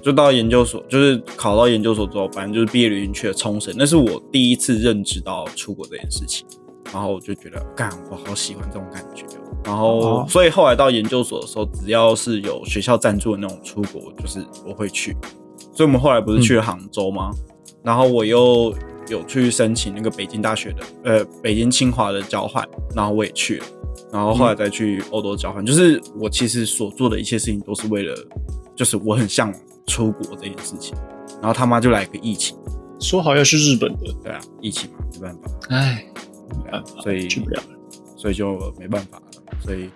[0.04, 6.46] 就到研究所，就是考到研究所之后，反正就是毕业旅行去了冲绳，那是我第一次认知到出国这件事情。
[6.92, 9.40] 然后我就觉得，干，我好喜欢这种感觉哦。
[9.64, 15.16] 然后，哦所以后来到研究所的时候，只要是有学校赞助的那种出国，就是我会去。
[15.72, 17.32] 所以我们后来不是去了杭州吗？
[17.82, 18.72] 然后我又
[19.08, 23.66] 有去申请那个北京大学的，呃，北京清华的交换，然后我也去了。
[24.12, 28.14] 然后后来再去欧洲交换，就是我其实所做的一切事情都是为了，
[28.76, 30.96] 就是我很向往出国这件事情。
[31.40, 32.56] 然后他妈就来个疫情，
[33.00, 36.06] 说好要去日本的，对啊，疫情嘛，没办法，哎，
[36.62, 37.68] 对啊办法所以去不了了。
[38.16, 39.24] 所以就没办法了。
[39.60, 39.90] 所以，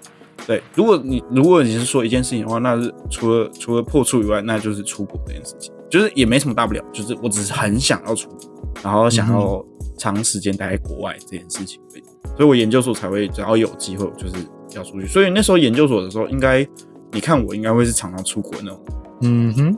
[0.47, 8.39] 对，如果你如果你是说一件事情的话，那是除了除了破处以外，那就是出国这件事情，就是也没什么大不了，就是我只是很想要出国。
[8.83, 9.65] 然后想要
[9.97, 12.03] 长时间待在国外这件事情而已，
[12.37, 14.35] 所以我研究所才会只要有机会，我就是
[14.75, 15.07] 要出去。
[15.07, 16.67] 所以那时候研究所的时候，应该
[17.11, 18.81] 你看我应该会是常常出国那种，
[19.23, 19.77] 嗯哼，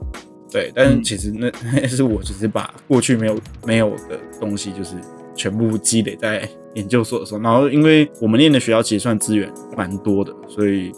[0.51, 0.73] 对。
[0.75, 4.95] 但是其实那那 是我只是把过去没有没有的东西，就是
[5.35, 7.41] 全部积累在研究所的时候。
[7.41, 10.93] 然后因为我们念的学校其实算资源蛮多的，所以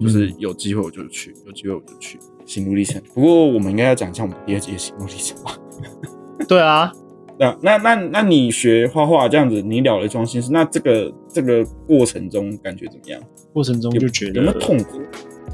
[0.00, 2.18] 就是有机会我就去，有机会我就去。
[2.46, 2.98] 心路历程。
[3.12, 5.54] 不过我们应该要讲一下我们第二节心路历程吧。
[6.48, 6.90] 对啊，
[7.38, 13.20] 那那那那你学画画这样子，你了了一桩心事，那这个这个过程中感觉怎么样？
[13.52, 15.02] 过程中就觉得有没有痛苦？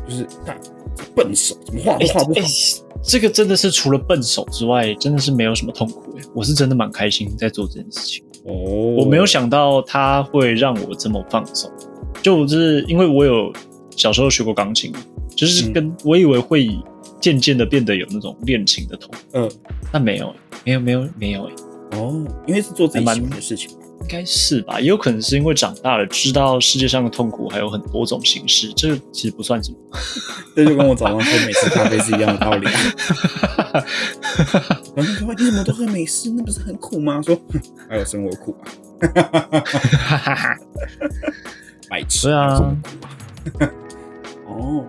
[0.07, 0.57] 就是看
[1.15, 2.47] 笨手怎么画都画不好。
[3.03, 6.23] 这个真的是除了笨手之外，真的是没有什么痛苦哎。
[6.35, 8.53] 我是真的蛮开心在做这件事情哦。
[8.99, 11.71] 我没有想到它会让我这么放松，
[12.23, 13.53] 就是因为我有
[13.97, 14.93] 小时候学过钢琴。
[15.37, 16.69] 就是跟我以为会
[17.21, 19.51] 渐渐的变得有那种练琴的痛，嗯，
[19.93, 20.33] 那没有，
[20.65, 21.51] 没有，没有，没有，
[21.91, 23.71] 哦，因为是做自己喜欢的事情，
[24.05, 24.79] 应该是吧？
[24.79, 29.79] 也有可能是因为长大了，知道世界上的痛苦还有很多种形式，这个其实不算什么。
[30.55, 32.69] 这就跟我早上喝美式咖啡是一样的道理。
[34.95, 37.23] 然后说你怎么都喝美式，那不是很苦吗？
[37.23, 37.35] 说
[37.89, 40.55] 还有生活苦啊，
[41.89, 42.77] 白痴啊，
[44.47, 44.85] 哦。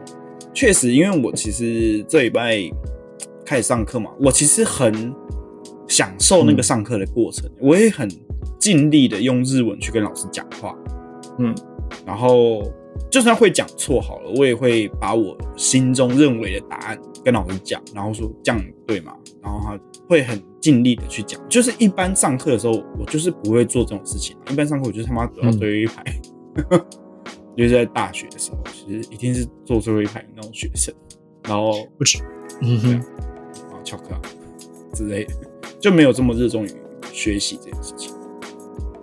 [0.53, 2.57] 确实，因为我其实这礼拜
[3.45, 5.13] 开始上课嘛，我其实很
[5.87, 8.09] 享受那个上课的过程，我也很
[8.59, 10.75] 尽力的用日文去跟老师讲话，
[11.39, 11.53] 嗯，
[12.05, 12.63] 然后
[13.09, 19.13] 就算会讲错好了，我也会把我心中认为的答案跟老师讲，然后说这样对吗？
[19.41, 26.03] 然后他会很尽力的去讲，就是一般上课的时候，我就是不会做这种事情，一般上课我就他妈走到最后一排。
[27.57, 30.93] 就是在大学的时候，其实一定是坐最后一排那种学生，
[31.43, 32.21] 然后不吃，
[32.61, 32.95] 嗯哼，
[33.71, 34.09] 啊翘课
[34.93, 35.33] 之类的，
[35.79, 36.71] 就没有这么热衷于
[37.13, 38.13] 学习这件事情。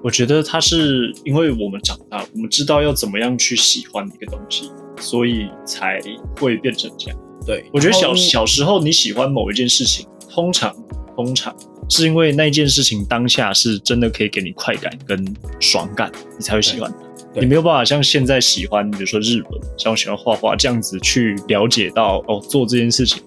[0.03, 6.01] 我觉得它是因为我们长大，我们知道要怎么样去喜欢一个东西，所以才
[6.39, 7.19] 会变成这样。
[7.47, 10.75] 对，我觉得小小时候你喜欢某一件事情，通常
[11.15, 11.55] 通常
[11.89, 15.25] 是因为那件事情当下是真的可以给你快感跟
[15.61, 16.93] 爽感，你才会喜欢。
[17.35, 23.23] 你没有办法像现在喜欢，比如说日文，像我喜欢画画这样子去了解到哦，做这件事情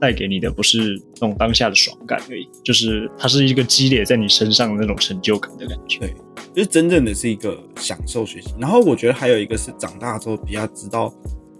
[0.00, 5.98] 带给你的不是那种当下的爽感而已，就是它是一个积累在你身上的那种成就感的感觉。
[5.98, 6.14] 对，
[6.54, 8.54] 就是真正的是一个享受学习。
[8.58, 11.12] 然后我觉得还有一个是长大之后比较知道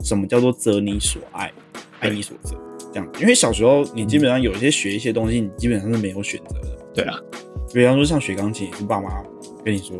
[0.02, 1.52] 什么叫做择你所爱，
[2.00, 2.56] 爱你所择
[2.92, 3.08] 这样。
[3.20, 6.78] 因为小时候你基本上有些学一些东西，你基本上是没有选择的。
[6.94, 7.18] 对啊，
[7.72, 9.22] 比方说像学钢琴，也是爸妈
[9.64, 9.96] 跟你说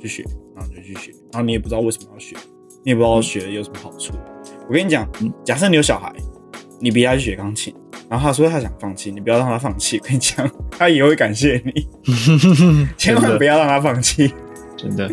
[0.00, 0.24] 去学。
[0.56, 2.36] 然后就去学，然后你也不知道为什么要学，
[2.84, 4.14] 你也不知道学有什么好处。
[4.68, 5.04] 我跟你讲，
[5.44, 6.14] 假设你有小孩，
[6.84, 7.74] 你逼他去学钢琴，
[8.10, 9.96] 然后他说他想放弃，你不要让他放弃。
[9.96, 11.88] 我跟你讲，他也会感谢你，
[12.98, 14.34] 千万不要让他放弃。
[14.76, 15.10] 真的，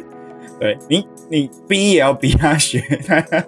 [0.59, 2.81] 对你，你逼也要逼他学。
[3.07, 3.41] 他他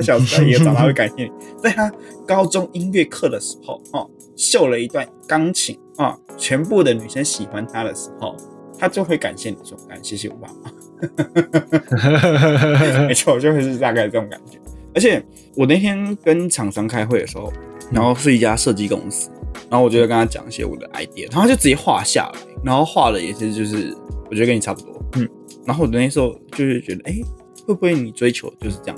[0.00, 1.30] 小时候也长大会感谢你，
[1.62, 1.92] 在他
[2.26, 8.34] 高中音乐课的时候，哦，秀了一段钢琴啊，全部的女生喜欢他的时候，
[8.78, 10.72] 他就会感谢你说，感谢谢我爸妈。
[13.06, 14.58] 没错，就会是大概这种感觉。
[14.96, 15.22] 而且
[15.54, 17.52] 我那天跟厂商开会的时候，
[17.92, 19.30] 然后是一家设计公司，
[19.70, 23.94] 然后我就跟他讲一些我的 idea，然后他就直接画下来，然后画的也是就是
[24.30, 25.28] 我觉得跟你差不多，嗯。
[25.66, 27.14] 然后我那时候就是觉得，哎，
[27.66, 28.96] 会不会你追求就是这样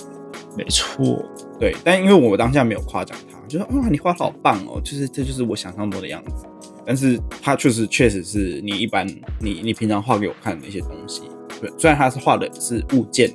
[0.56, 1.24] 没错，
[1.58, 1.74] 对。
[1.82, 6.46] 但因为我当下没有夸奖他，就说哇，你画的好棒哦，就是这就是我想象中的样子。
[6.86, 9.06] 但是他确实确实是你一般
[9.40, 11.22] 你你平常画给我看的那些东西。
[11.60, 13.30] 对，虽然他是画的是物件，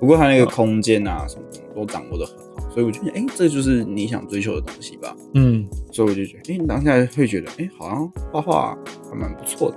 [0.00, 5.16] 不过他那个空间啊什么什么都掌握的很好，所以我觉得，哎，这就是你想追求的东西吧。
[5.34, 8.78] 嗯，所以我就觉得，哎，当下会觉得，哎，好像画画
[9.10, 9.76] 还蛮不错的。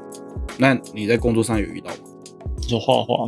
[0.57, 1.97] 那你在工作上有遇到吗？
[2.67, 3.25] 说画画？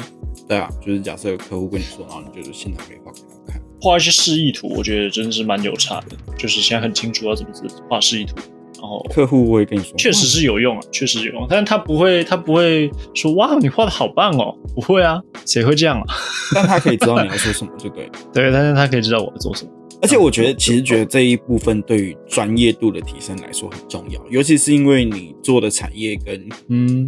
[0.48, 6.18] 对啊，就是假设有客户跟你说，然后你就是现场可以画给他看，画一些示意图，我觉得真的是蛮有差的。
[6.38, 7.52] 就是现在很清楚要怎么
[7.90, 8.36] 画示意图。
[8.84, 16.06] 哦，客户会跟你说，确实是有用啊，确实有用，但是他不会，他不会说哇，你画的好棒哦，不会啊，谁会这样啊？
[16.54, 18.12] 但他可以知道你要说什么，就对。
[18.34, 19.72] 对，但是他可以知道我要做什么。
[20.02, 27.08] 而且我觉得，其实觉得这一部分对于专业度的提升来说很重要，尤其是因为你做的产业跟嗯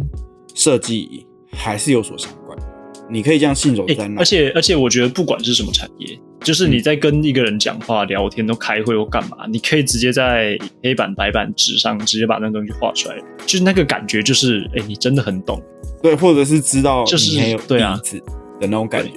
[0.54, 2.45] 设计还是有所相关。
[3.10, 13.16] 你可以这样信手拈来，而且而且我觉得不管是什么产业，就是你在跟一个人讲话、聊天、都开会或干嘛，你可以直接在黑板、白板纸上直接把那东西画出来，
[13.46, 15.62] 就是那个感觉，就是哎，你真的很懂，
[16.02, 17.96] 对，或者是知道就是没有对啊
[18.60, 19.12] 的那种感觉，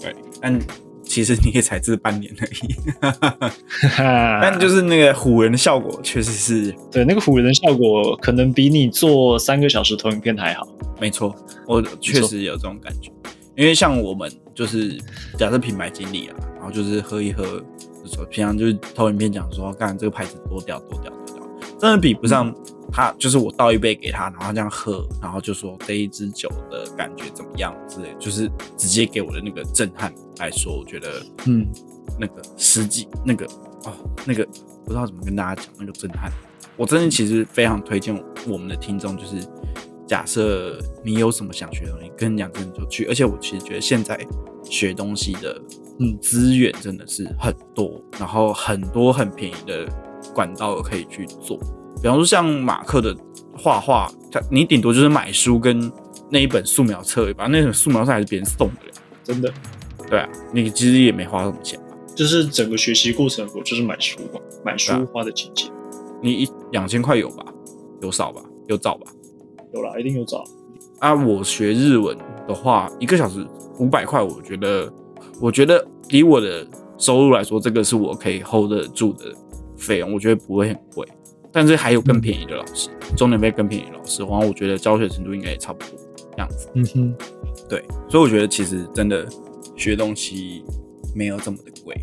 [0.00, 0.14] 对。
[0.40, 0.58] 但
[1.02, 3.50] 其其实你也才这半年而已。
[3.98, 10.64] 但就是那个唬人的效果，确实是对那个唬人的效果，可能比你做三个小时投影片还好。
[11.00, 11.34] 没错，
[11.66, 13.10] 我确实有这种感觉。
[13.58, 14.96] 因为像我们就是
[15.36, 17.42] 假设品牌经理啊，然后就是喝一喝，
[18.04, 21.42] 就说平常就是投影片讲说，干这个牌子多屌多屌多屌，
[21.76, 22.54] 真的比不上
[22.92, 23.12] 他。
[23.18, 31.66] 就是我倒一杯给他，然后这样喝，然后就说这一支酒的感觉怎么样之类，就是直接给我的那个震撼来说，我觉得嗯，
[32.16, 33.44] 那个实际那个
[33.86, 33.92] 哦，
[34.24, 34.46] 那个
[34.84, 36.30] 不知道怎么跟大家讲那个震撼。
[36.76, 38.16] 我真的其实非常推荐
[38.46, 39.44] 我们的听众，就是。
[40.08, 43.04] 假设你有什么想学的东西，跟两个人就去。
[43.04, 44.18] 而且我其实觉得现在
[44.64, 45.60] 学东西的
[46.00, 49.86] 嗯资源真的是很多，然后很多很便宜的
[50.34, 51.58] 管道可以去做。
[52.00, 53.14] 比方说像马克的
[53.56, 55.92] 画画，他你顶多就是买书跟
[56.30, 58.80] 那一本素描册吧，那本素描册还是别人送的，
[59.22, 59.52] 真的。
[60.08, 61.96] 对啊，你其实也没花什么钱吧？
[62.14, 65.70] 就是整个学习过程，我就是买书嘛，买书花的钱钱。
[66.22, 67.44] 你一两千块有吧？
[68.00, 68.40] 有少吧？
[68.68, 69.10] 有找吧？
[69.72, 70.44] 有啦，一定有找
[71.00, 71.14] 啊！
[71.14, 73.46] 我学日文的话，一个小时
[73.78, 74.92] 五百块，我觉得，
[75.40, 79.32] 我觉得以我的收入来说，这个是我可以 hold 得住的
[79.76, 81.06] 费用，我觉得不会很贵。
[81.52, 85.98] 但是还有更便宜的老师，中年费更便宜的老师，然后我觉得教学程度应该也差不多
[86.32, 86.68] 这样子。
[86.74, 87.14] 嗯哼，
[87.68, 89.26] 对，所以我觉得其实真的
[89.76, 90.64] 学东西
[91.14, 91.94] 没有这么的贵，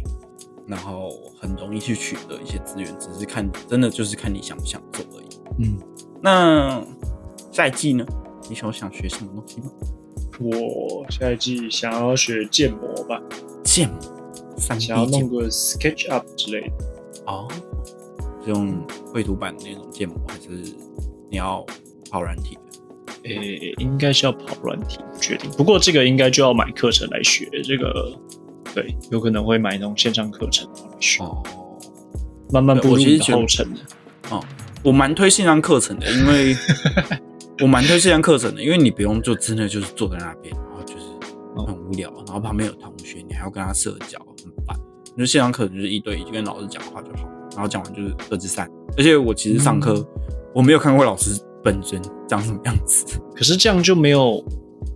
[0.68, 5.64] 然后很容易去取得一些资源，只是看真的就是看你想不想做而已。
[5.64, 5.78] 嗯，
[6.22, 6.82] 那。
[7.56, 8.06] 下一季呢？
[8.50, 9.72] 你想想学什么东西吗？
[10.42, 13.18] 我下一季想要学建模吧。
[13.64, 13.98] 建模，
[14.78, 16.74] 想要弄个 SketchUp 之类的。
[17.28, 17.48] 哦，
[18.44, 20.50] 是用绘图板那种建模，还是
[21.32, 21.66] 你要
[22.12, 22.58] 跑软体
[23.24, 23.30] 的？
[23.30, 25.50] 诶，应该是要跑软体，不确定。
[25.52, 27.50] 不过这个应该就要买课程来学。
[27.64, 28.20] 这个
[28.74, 31.24] 对，有可能会买那种线上课程来学。
[31.24, 31.42] 哦，
[32.52, 33.80] 慢慢步入后程的。
[34.30, 34.44] 哦，
[34.84, 36.54] 我蛮推线上课程的，因为。
[37.62, 41.06] 我蛮推这堂课程的，因为你不用就真的就是坐在那边，然后就是
[41.66, 44.78] 很无聊，然后旁边有同学，你还要跟他社交，很烦。
[45.18, 48.70] 就线上课程就是一对一，就跟老师讲话就好，然后讲完就是各自散。
[48.98, 50.06] 而且我其实上课
[50.54, 54.46] 我没有看过老师本身长什么样子，可是这样就没有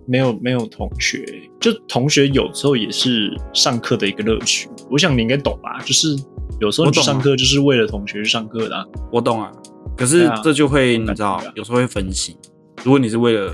[0.06, 1.24] 没有没有同学，
[1.58, 4.68] 就同学有时候也是上课的一个乐趣。
[4.90, 5.80] 我想你应该懂吧？
[5.86, 6.14] 就是
[6.60, 8.88] 有时候去上课就是为了同学去上课的。
[9.10, 9.50] 我懂啊，
[9.96, 12.36] 可是这就会你知道，有时候会分心。
[12.82, 13.52] 如果你是为了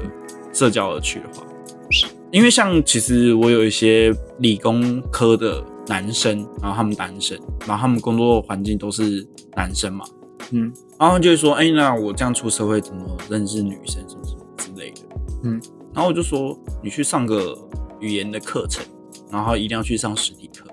[0.52, 1.44] 社交而去的话，
[1.90, 2.06] 是。
[2.32, 10.04] 因为像其实我有一些理工科的男生，然后他们单身，然后他们工作环境都是男生嘛，
[10.50, 15.02] 嗯，然后就会说，哎，那我这样出社会怎么认识女生什么什么之类的，
[15.44, 15.60] 嗯，
[15.94, 17.56] 然后我就说，你去上个
[18.00, 18.84] 语言的课程，
[19.30, 20.65] 然后一定要去上实体课。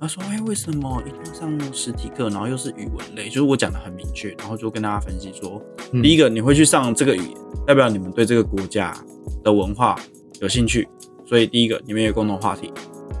[0.00, 3.26] 他说，哎，为什么一定要上实体课，然后又是语文类？
[3.26, 5.62] 就是我讲的很明确，然后就跟大家分析说，
[6.02, 7.36] 第一个你会去上这个语言。
[7.66, 8.96] 代表你们对这个国家
[9.44, 9.94] 的文化
[10.40, 10.88] 有兴趣，
[11.26, 12.72] 所以第一个你们有共同话题，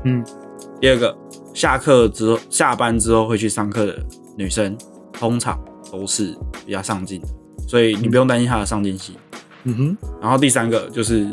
[0.04, 0.24] 嗯，
[0.80, 1.14] 第二个
[1.52, 4.02] 下课之后下班之后会去上课的
[4.36, 4.76] 女生，
[5.12, 5.62] 通常
[5.92, 7.28] 都是比较上进的，
[7.68, 9.14] 所以你不用担心她的上进心，
[9.64, 9.98] 嗯哼。
[10.20, 11.28] 然后第三个就是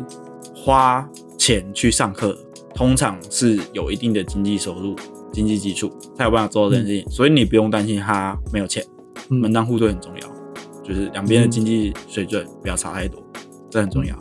[0.54, 1.08] 花
[1.40, 2.38] 钱去上课，
[2.76, 4.96] 通常是有一定的经济收入、
[5.32, 8.84] 经济基础才有办法做到这件事情，所以你不用担心他没有钱，
[9.30, 10.38] 门当户对很重要。
[10.84, 13.22] 就是两边的经济水准不要差太多，
[13.70, 14.18] 这很重要。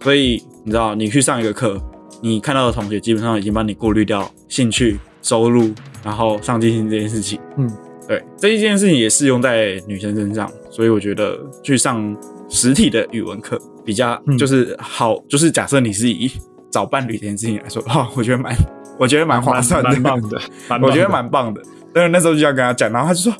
[0.00, 1.76] 所以你知道，你去上一个课，
[2.22, 5.72] 你看到的同学基本上已经帮你过滤掉兴趣、收入，
[6.04, 7.40] 然后上进心这件事情。
[7.56, 7.68] 嗯，
[8.06, 10.48] 对，这一件事情也适用在女生身上。
[10.70, 12.16] 所以我觉得去上
[12.48, 16.30] 实体的语文课比较就是好，就是假设你是以
[16.70, 18.54] 找伴侣这件事情来说，哈，我觉得蛮，
[18.98, 20.40] 我觉得蛮划算的，蛮棒的，
[20.82, 21.60] 我觉得蛮棒的。
[21.92, 23.32] 但是那时候就要跟他讲，然后他就说。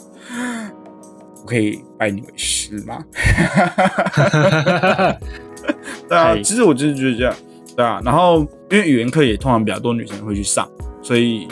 [1.42, 3.04] 我可以拜你为师吗？
[6.08, 7.34] 对啊，其实我就是觉得这样，
[7.76, 8.00] 对啊。
[8.02, 8.38] 然后
[8.70, 10.66] 因为语言课也通常比较多女生会去上，
[11.02, 11.46] 所以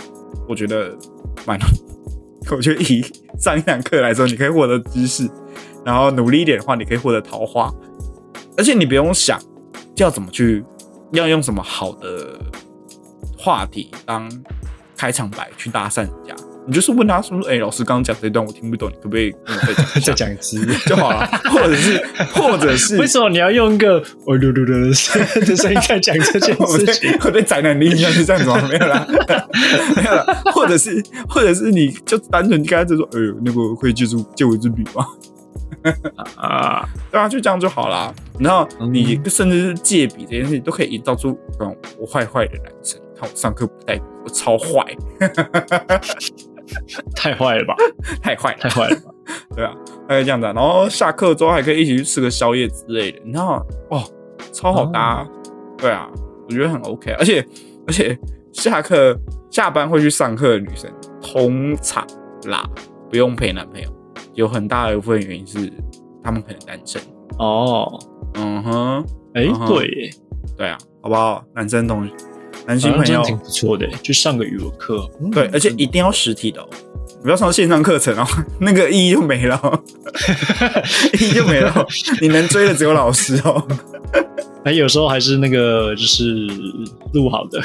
[0.49, 0.97] 我觉得
[1.45, 1.59] 蛮，
[2.51, 3.05] 我觉得以
[3.39, 5.31] 上一堂课来说，你可以获得知识，
[5.85, 7.71] 然后努力一点的话，你可以获得桃花，
[8.57, 9.39] 而且你不用想
[9.97, 10.65] 要怎么去，
[11.13, 12.41] 要用什么好的
[13.43, 14.31] 话题当
[14.97, 16.35] 开场白去搭讪人家。
[16.65, 19.35] 你就是问他说：“哎，老师刚刚讲这段我听不懂，你可不可以
[20.01, 21.27] 再讲一次 就好了？
[21.51, 22.01] 或者是，
[22.33, 25.21] 或者是，为什么你要用一个哦噜噜噜的声
[25.75, 27.19] 音在讲这件事情？
[27.25, 28.63] 我对宅男的印象是这样子吗？
[28.71, 29.05] 没有啦，
[29.97, 30.25] 没有啦。
[30.55, 35.05] 或者是，或者是，你就单纯跟他就说：哎呦，那个会借助借我一支笔吗？
[36.37, 38.15] 啊，对啊，就这样就好啦。
[38.39, 44.85] 然后你甚至是借笔这件事情，都可以营造出嗯我坏坏的男生。”看我上课不带，我超坏，
[47.15, 47.75] 太坏了吧？
[48.21, 49.11] 太坏，太坏了吧？
[49.55, 49.73] 对啊，
[50.09, 50.47] 大概这样子。
[50.47, 53.63] 然后下课之后还可以一起去吃个宵夜之类的，你知道吗？
[53.91, 54.03] 哦，
[54.53, 55.27] 超好搭。
[55.79, 56.09] 对啊，
[56.49, 57.13] 我觉得很 OK。
[57.13, 57.47] 而且
[57.87, 58.19] 而且
[58.53, 59.17] 下课
[59.51, 62.05] 下班会去上课的女生，通常
[62.47, 62.69] 啦
[63.09, 63.89] 不用陪男朋友，
[64.35, 65.73] 有很大的一部分原因是
[66.23, 67.01] 他们可能单身。
[67.39, 67.99] 哦，
[68.35, 69.05] 嗯哼，
[69.35, 70.11] 哎，对，
[70.57, 71.45] 对啊，好不好？
[71.55, 72.13] 男生同学。
[72.67, 75.09] 男性朋友挺不错的，就上个语文课。
[75.33, 76.69] 对，而且一定要实体的，哦，
[77.23, 78.27] 不要上线上课程哦，
[78.61, 79.83] 那个意义就没了，
[81.21, 81.87] 意义就没了。
[82.21, 83.67] 你能追的只有老师哦。
[84.65, 86.47] 哎，有时候还是那个就是
[87.13, 87.61] 录好的，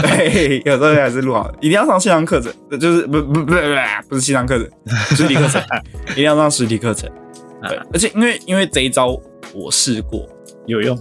[0.00, 1.58] 对，有时候还是录好的。
[1.60, 3.52] 一定要上线上课程，就是不不不不
[4.08, 4.66] 不是线上课程，
[5.14, 5.62] 实体课程，
[6.12, 7.10] 一定要上实体课程。
[7.68, 9.08] 对，而且因为因为这一招
[9.52, 10.26] 我试过，
[10.64, 10.98] 有用，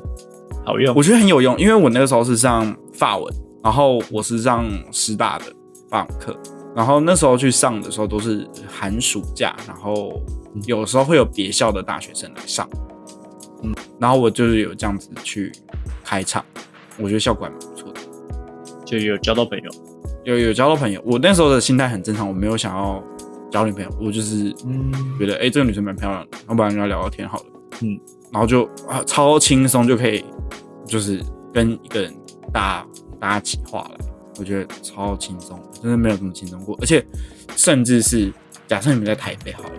[0.66, 2.76] 好用，我觉得很有用，因为我那个时候是上。
[3.00, 3.34] 法文，
[3.64, 5.46] 然后我是上师大的
[5.90, 6.38] 法文课，
[6.76, 10.22] 然后那时候去上的时候都是寒暑假，然后
[10.66, 12.70] 有时候会有别校的大学生来上，
[13.64, 15.50] 嗯，然后我就是有这样子去
[16.04, 16.44] 开场，
[16.98, 18.02] 我觉得效果还蛮不错的，
[18.84, 19.72] 就有交到朋友，
[20.26, 21.02] 有有交到朋友。
[21.06, 23.02] 我那时候的心态很正常，我没有想要
[23.50, 27.46] 交女朋友，我就是嗯觉得哎这个女生蛮漂亮的，要不然跟她聊聊天好了，
[27.82, 27.98] 嗯，
[28.30, 30.26] 然后就啊超轻松就可以，
[30.86, 31.24] 就是
[31.54, 32.14] 跟一个人。
[32.52, 32.86] 搭
[33.20, 34.06] 搭起话来，
[34.38, 36.78] 我觉得超轻松，真的没有这么轻松过。
[36.82, 37.06] 而且，
[37.56, 38.34] 甚至是
[38.68, 39.72] 假设你们在台北好了，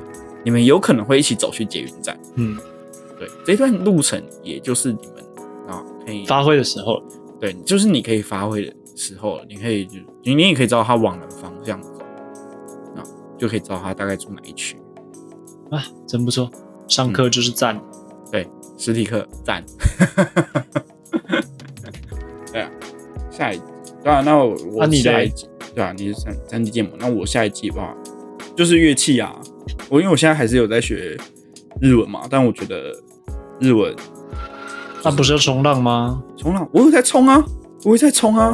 [0.44, 2.18] 你们有可能会一起走去捷运站。
[2.36, 2.58] 嗯，
[3.18, 5.24] 对，这段路程也就是你们
[5.68, 7.02] 啊可以发挥的时候。
[7.40, 11.88] 对，就是你可以发挥的时候了，你可以就你你也可以知道他往哪个方向走，
[12.96, 13.02] 啊，
[13.38, 14.76] 就可以知道他大概住哪一区。
[15.70, 16.50] 啊，真不错，
[16.86, 17.80] 上课就是赞。
[18.30, 18.46] 对，
[18.76, 19.64] 实体课赞。
[22.52, 22.70] 对啊，
[23.30, 23.62] 下一季
[24.02, 27.94] 对啊，那我我下一季对啊，你是三三 D 建模，那我下一季吧，
[28.56, 29.34] 就是乐器啊。
[29.88, 31.16] 我因为我现在还是有在学
[31.80, 32.92] 日文嘛，但我觉得
[33.60, 33.94] 日文
[35.02, 36.22] 那不是要冲浪吗？
[36.36, 37.42] 冲浪，我有在冲啊，
[37.84, 38.52] 我有在冲啊。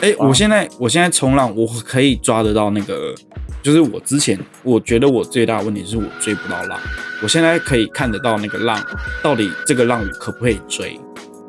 [0.00, 3.14] 哎，我现在我现在冲浪，我可以抓得到那个，
[3.62, 6.78] 就是我之前我觉得我最大的问题是我追不到浪，
[7.22, 8.82] 我现在可以看得到那个浪，
[9.22, 10.98] 到底这个浪我可不可以追？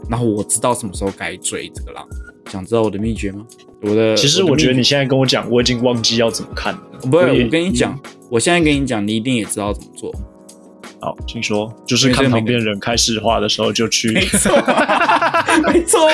[0.10, 2.06] 然后我知道什么时候该追这个浪，
[2.52, 3.46] 想知道我的秘诀吗？
[3.82, 6.82] 我的其实我觉得你现在跟我讲，我已经忘记要怎么看了。
[7.10, 8.00] 不是，我跟你讲，
[8.30, 10.12] 我现在跟你讲，你一定也知道怎么做。
[11.00, 11.72] 好，请说。
[11.86, 14.12] 就是看旁边人开始滑的时候就去。
[14.12, 14.52] 没错，
[15.72, 16.08] 没错。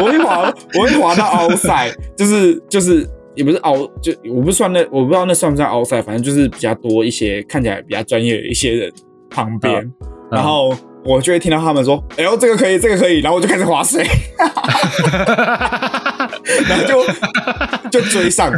[0.00, 8.92] 我会滑，我会滑到凹赛，就是就是也不是凹，就我不算那，我不知道那算不算凹赛，反正就是比较多一些看起来比较专业的一些人
[9.30, 9.92] 旁边，
[10.30, 10.74] 然后。
[11.08, 14.06] 我就会听到他们说：“哎呦，这个可以，这个可以。”然后我就开始划水，
[16.68, 17.02] 然后就
[17.90, 18.52] 就追上。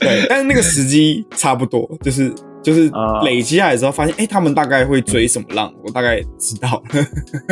[0.00, 2.32] 对，但是那个时机差不多，就是
[2.62, 2.90] 就是
[3.24, 6.82] 累积下来之后，发现哎，他们大概会追什么浪，我大概知道。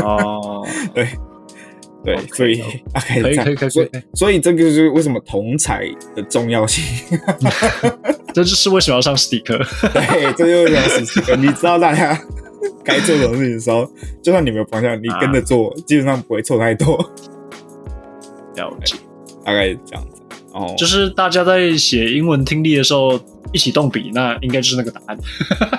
[0.03, 1.07] 哦，对
[2.03, 2.63] 对，所以
[2.95, 3.69] 大概可以可以可以。
[3.69, 5.85] 所以所以这个就是为什么同才
[6.17, 6.83] 的重要性。
[8.33, 9.59] 这就是为什么要上实体课。
[9.93, 11.37] 对，这就是为什么实体课。
[11.37, 12.19] 你知道大家。
[12.85, 13.91] 该做什么事情的时候，
[14.23, 16.97] 就算你没有方向，你跟着做，基本上不会错太多。
[18.57, 18.97] 了解，
[19.45, 20.23] 大概这样子。
[20.53, 23.19] 哦，就是大家在写英文听力的时候
[23.53, 25.19] 一起动笔，那应该就是那个答案。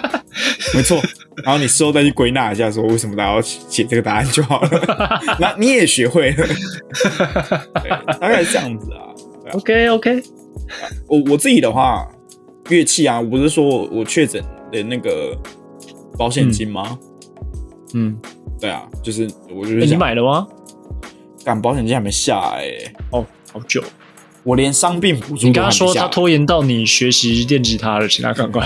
[0.74, 1.02] 没错。
[1.44, 4.70] 然后你事后再去归纳一下，说为什么大家要写这个答案就好了。
[5.40, 6.48] 那你也学会了。
[8.20, 9.12] 大概这样子啊。
[9.54, 10.24] OK OK。
[11.08, 12.08] 我我自己的话，
[12.70, 15.38] 乐器啊，我不是说我我确诊的那个。
[16.22, 17.00] 保险金吗？
[17.96, 18.16] 嗯，
[18.60, 20.46] 对啊，就是我就是你买了吗？
[21.44, 22.68] 赶保险金还没下来
[23.10, 23.84] 哦，好久。
[24.44, 28.64] 我连伤病补助，你刚刚说他拖延到你学习电吉他了，请他赶快。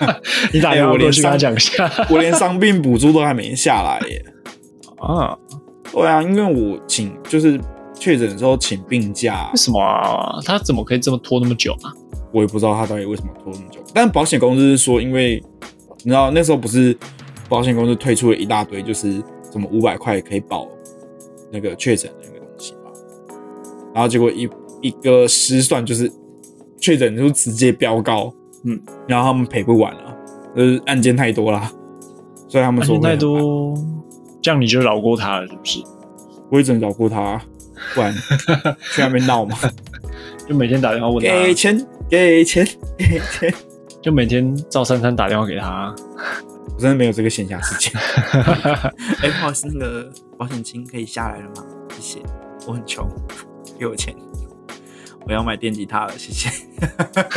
[0.52, 4.22] 你打电话过去跟他讲一下，我连伤病补助都还没下来耶。
[5.00, 5.34] 啊，
[5.90, 7.58] 对啊，因为我请就是
[7.98, 9.48] 确诊的时候请病假。
[9.54, 10.38] 为什么啊？
[10.44, 11.88] 他怎么可以这么拖那么久啊？
[12.34, 13.80] 我也不知道他到底为什么拖那么久。
[13.94, 15.42] 但保险公司是说，因为。
[16.08, 16.96] 你知道那时候不是
[17.50, 20.66] 保险公司推出了一大堆，就是什么五百块可以保
[21.52, 22.90] 那个确诊的那个东西嘛？
[23.92, 24.48] 然后结果一
[24.80, 26.10] 一个失算，就是
[26.80, 28.32] 确诊就直接飙高，
[28.64, 30.16] 嗯，然后他们赔不完了，
[30.56, 31.70] 就是案件太多了，
[32.48, 33.74] 所以他们说太多，
[34.40, 35.82] 这样你就饶过他了，是不是？
[36.50, 37.38] 我也只能饶过他，
[37.94, 38.14] 不然
[38.94, 39.58] 去那边闹嘛，
[40.48, 43.54] 就每天打电话问他，给钱，给钱，给钱。
[44.08, 45.94] 就每天赵珊珊打电话给他，
[46.74, 47.92] 我真的没有这个闲暇时间。
[49.20, 51.62] 哎，不好意思，那个保险金可以下来了吗？
[51.90, 52.22] 谢谢，
[52.66, 53.06] 我很穷，
[53.78, 54.16] 给我钱。
[55.26, 56.48] 我要买电吉他了，谢谢。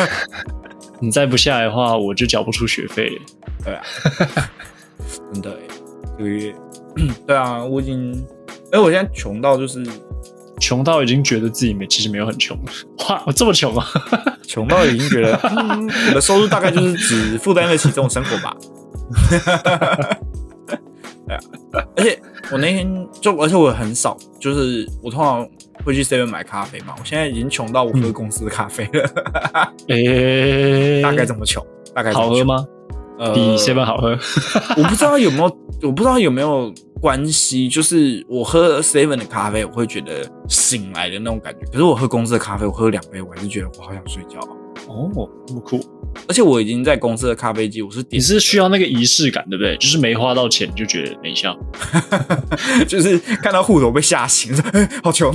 [1.01, 3.19] 你再不下来的话，我就缴不出学费。
[3.65, 3.83] 对啊，
[5.33, 5.57] 真的，
[6.17, 6.55] 这个月，
[7.27, 8.13] 对啊，我已经，
[8.71, 9.85] 哎，我现在穷到就是
[10.61, 12.55] 穷到已经觉得自己没，其实没有很穷。
[13.09, 13.85] 哇，我这么穷啊！
[14.47, 15.37] 穷到已经觉得，
[16.09, 18.55] 我的收入大概就是只负担得起这种生活吧。
[21.27, 21.39] 对啊，
[21.97, 22.19] 而且
[22.51, 25.47] 我那天就，而且我很少，就是我通常
[25.83, 26.93] 会去 seven 买咖啡嘛。
[26.99, 29.09] 我现在已经穷到我喝公司的咖啡了。
[29.87, 31.65] 诶，大概这么穷？
[31.95, 32.63] 大概好喝吗？
[33.17, 34.09] 呃，比 seven 好喝。
[34.77, 35.43] 我不知道有没有，
[35.83, 37.67] 我不知道有没有关系。
[37.67, 41.65] 就是我喝 seven 的咖啡，我会觉得醒来的那种感觉。
[41.71, 44.39] 可是我喝公司的咖啡，我喝两杯，我还是觉得我好想睡觉。
[44.87, 45.09] 哦，
[45.47, 45.79] 那么酷！
[46.27, 49.75] 而且我已经在公司的咖啡机，我是 你是需要那个仪式感，对不对？
[49.77, 51.57] 就是没花到钱就觉得没效，
[52.87, 54.63] 就是看到户头被吓醒，说
[55.03, 55.33] 好穷。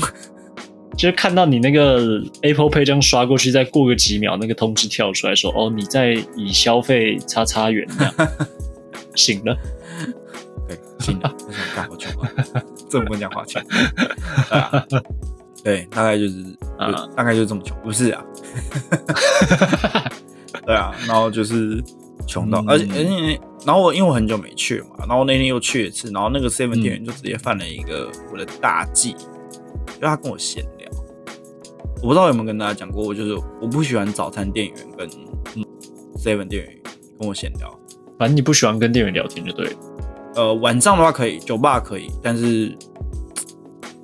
[0.96, 8.14] 就是看到你那个 Apple Pay 这样刷过去，再过个几秒，那个通知跳出来说：“哦，你在以消费叉叉元这样
[9.14, 9.54] 醒了。”
[10.98, 12.30] 对，醒了，为什么干好穷啊？
[12.88, 13.64] 这么不讲花钱？
[15.64, 16.44] 对，大概就是
[16.78, 18.24] 啊，大概就是这么穷，不是啊？
[20.64, 21.82] 对啊，然后就是
[22.26, 29.12] 穷到，而且而且，然后我因为我很久没去嘛，然后那天又去一次，然后那个 seven 店员就直接犯了一个我的大忌，
[30.00, 30.88] 就他跟我闲聊，
[31.96, 35.08] 我不知道有没有跟大家讲过，我就是我不喜欢早餐店员跟
[36.16, 36.80] seven 店员
[37.18, 37.76] 跟我闲聊，
[38.18, 39.76] 反正你不喜欢跟店员聊天就对。
[40.36, 42.76] 呃，晚上的话可以，酒吧可以，但是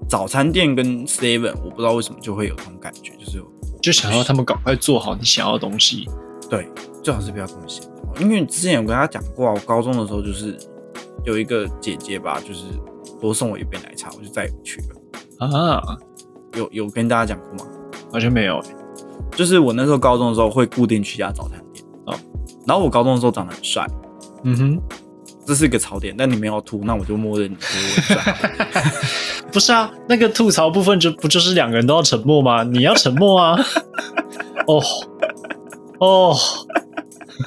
[0.08, 3.42] 早餐店跟 seven 我不知道为什么就会有这种感觉，就是
[3.80, 6.08] 就想要他们赶快做好你想要的东西。
[6.50, 6.68] 对，
[7.02, 7.82] 最好是不要这么闲
[8.20, 10.58] 因为之前有跟他讲过，我高中的时候就是
[11.24, 12.64] 有一个姐姐吧，就是
[13.20, 14.80] 多送我一杯奶茶，我就再也不去
[15.38, 15.82] 了啊。
[16.56, 17.72] 有有跟大家讲过吗？
[18.12, 18.62] 完全没有。
[19.30, 22.14] 就是我那时候高中的时候会固定去家早餐店哦，
[22.66, 23.86] 然后我高中的时候长得很帅，
[24.44, 24.82] 嗯哼，
[25.46, 26.14] 这是一个槽点。
[26.16, 28.34] 但你没有吐，那我就默认你是帅。
[29.52, 32.62] 不是啊，那个吐槽部分就不就是两个人都要沉默吗？
[32.62, 33.58] 你要沉默啊。
[34.66, 34.82] 哦。
[35.98, 36.36] 哦，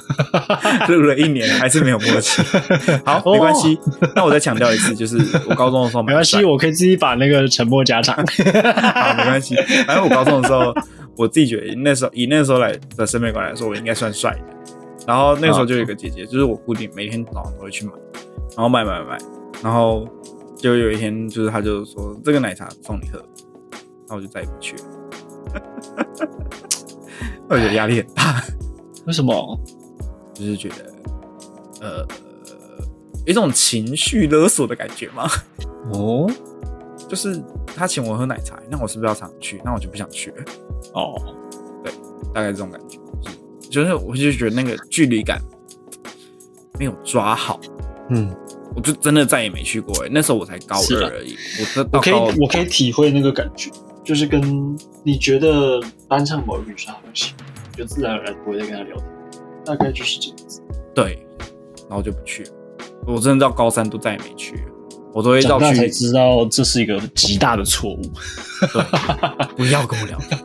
[0.88, 2.42] 录了一年还是没有默契。
[3.04, 3.78] 好，没关系。
[4.14, 8.16] 那我再强调一次，就是我高中的时候没关系，我可以自己把那个沉默加长。
[8.16, 8.22] 好，
[9.18, 9.54] 没关系。
[9.86, 10.72] 反正我高中的时候，
[11.18, 14.55] 我自己觉得那时候以那时候来的审美观来说，我应该算帅的。
[15.06, 17.92] 然后那时候就有一个姐姐，就是我固定每天早上都会去买，
[18.56, 19.18] 然后买买买，
[19.62, 20.08] 然后
[20.56, 23.22] 就有一天，就是她就说这个奶茶送你喝，
[24.08, 24.82] 那我就再也不去了。
[27.48, 28.42] 我觉得压力很大，
[29.06, 29.60] 为什么？
[30.34, 30.92] 就是觉得，
[31.80, 32.06] 呃，
[33.24, 35.26] 一种情绪勒索的感觉吗？
[35.92, 36.28] 哦，
[37.08, 39.62] 就是他请我喝奶茶，那我是不是要常去？
[39.64, 40.44] 那我就不想去了。
[40.92, 41.14] 哦，
[41.82, 41.92] 对，
[42.34, 43.36] 大概这种感觉，就是
[44.06, 45.40] 我就觉得那个距离感
[46.78, 47.60] 没有抓好。
[48.10, 48.34] 嗯，
[48.74, 50.04] 我就真的再也没去过。
[50.04, 51.36] 哎，那时候我才高二而已。
[51.76, 53.70] 我我可以我可以体会那个感觉。
[54.04, 57.44] 就是跟你觉得班上某一个女生好喜欢，
[57.76, 59.06] 就自然而然不会再跟她聊天，
[59.64, 60.62] 大概就是这样子。
[60.94, 61.26] 对，
[61.88, 62.50] 然后就不去了。
[63.04, 64.64] 我真的到高三都再也没去，
[65.12, 65.74] 我都会到去。
[65.74, 68.02] 才知道这是一个极大的错误。
[69.56, 70.40] 不要跟我聊天，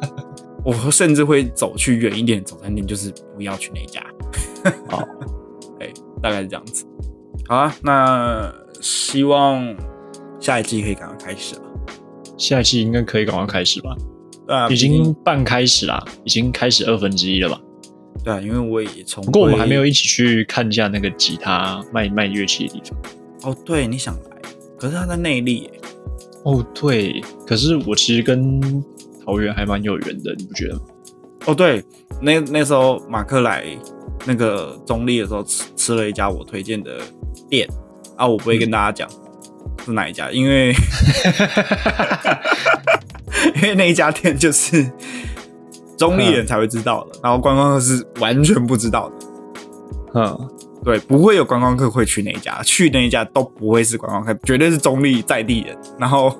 [0.63, 4.03] 我甚至会走去远一点早餐店，就是不要去那家。
[4.87, 5.03] 好，
[5.79, 5.91] 哎，
[6.21, 6.85] 大概是这样子。
[7.47, 9.75] 好啊，那希望
[10.39, 11.61] 下一季可以赶快开始了。
[12.37, 13.95] 下一季应该可以赶快开始吧？
[14.47, 17.61] 啊，已经半开始啦，已经开始二分之一了吧？
[18.23, 23.51] 对啊，因为我也从不过我们还没有一起去看一下那个吉他卖卖乐器的地方。
[23.51, 24.41] 哦，对，你想来，
[24.77, 25.71] 可是他在内力耶。
[26.43, 28.83] 哦，对，可是我其实跟
[29.25, 30.81] 桃园还蛮有缘的，你不觉得吗？
[31.45, 31.83] 哦，对，
[32.21, 33.65] 那那时候马克来
[34.25, 36.99] 那个中立的时候吃吃了一家我推荐的
[37.49, 37.67] 店
[38.15, 39.09] 啊，我不会跟大家讲。
[39.83, 40.29] 是哪一家？
[40.29, 40.69] 因为
[43.55, 44.87] 因为那一家店就是
[45.97, 49.15] 中立人才会知道的，然后观光客是完全不知道的。
[50.13, 50.49] 嗯，
[50.83, 55.77] 对，不会有观光客会去那一家，去那一家都不会是观光客，绝对是中立在地人。
[55.99, 56.35] 然后，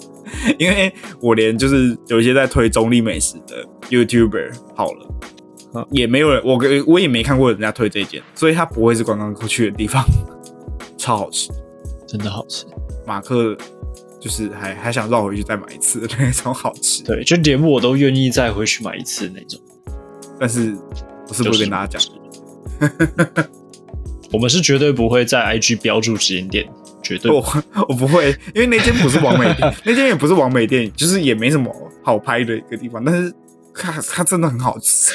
[0.58, 10.04] 因为我连就是有一些在推中立美食的 YouTuber 好了，也没有人，我我也没看过人家推这间，所以它不会是观光客去的地方。
[10.96, 11.50] 超好吃，
[12.06, 12.64] 真的好吃。
[13.04, 13.56] 马克
[14.20, 19.60] 就是还还想绕回去再买一次 那种好吃，对，就节目我都愿意再回去买一次那种。
[20.38, 20.76] 但是
[21.28, 22.12] 我是不会跟大家讲，
[24.32, 26.68] 我们是绝对不会在 IG 标注直营店，
[27.02, 27.44] 绝对我
[27.88, 33.04] 我不会，因为那间不是完美店， 那间也不是完美店，就是也没什么好拍的一个地方。
[33.04, 33.32] 但是
[33.74, 35.12] 它它真的很好吃。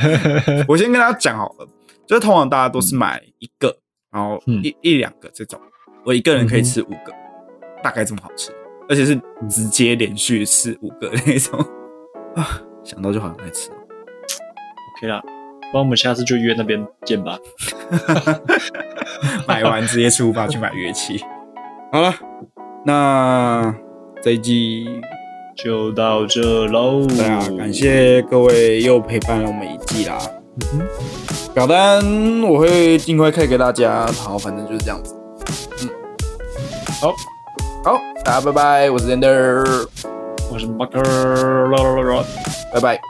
[0.68, 1.68] 我先跟大家讲好了，
[2.06, 3.74] 就是通常大家都是买一个，
[4.10, 5.58] 然后一一两个这种，
[6.04, 7.12] 我一个人可以吃五个，
[7.82, 8.52] 大概这么好吃，
[8.88, 11.58] 而且是直接连续吃五个那种
[12.36, 13.70] 啊，想到就好想再吃。
[14.98, 15.22] OK 啦，
[15.72, 17.38] 那我们下次就约那边见吧。
[19.46, 21.20] 买完直接出发去买乐器。
[21.90, 22.14] 好了，
[22.84, 23.74] 那
[24.22, 24.86] 这一季
[25.56, 27.06] 就到这喽。
[27.06, 30.18] 对啊，感谢各位又陪伴了我们一季啦。
[31.54, 32.02] 表单
[32.42, 34.06] 我会尽快开给大家。
[34.06, 35.14] 好，反正就是这样子。
[35.82, 35.88] 嗯，
[37.00, 37.14] 好，
[37.84, 39.86] 好，大家拜拜，我是 Zander，
[40.50, 42.24] 我是 Marker，
[42.72, 43.00] 拜拜，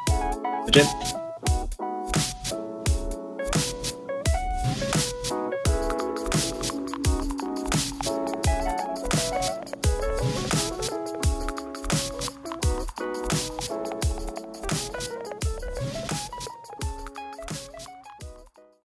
[0.67, 1.22] 再见。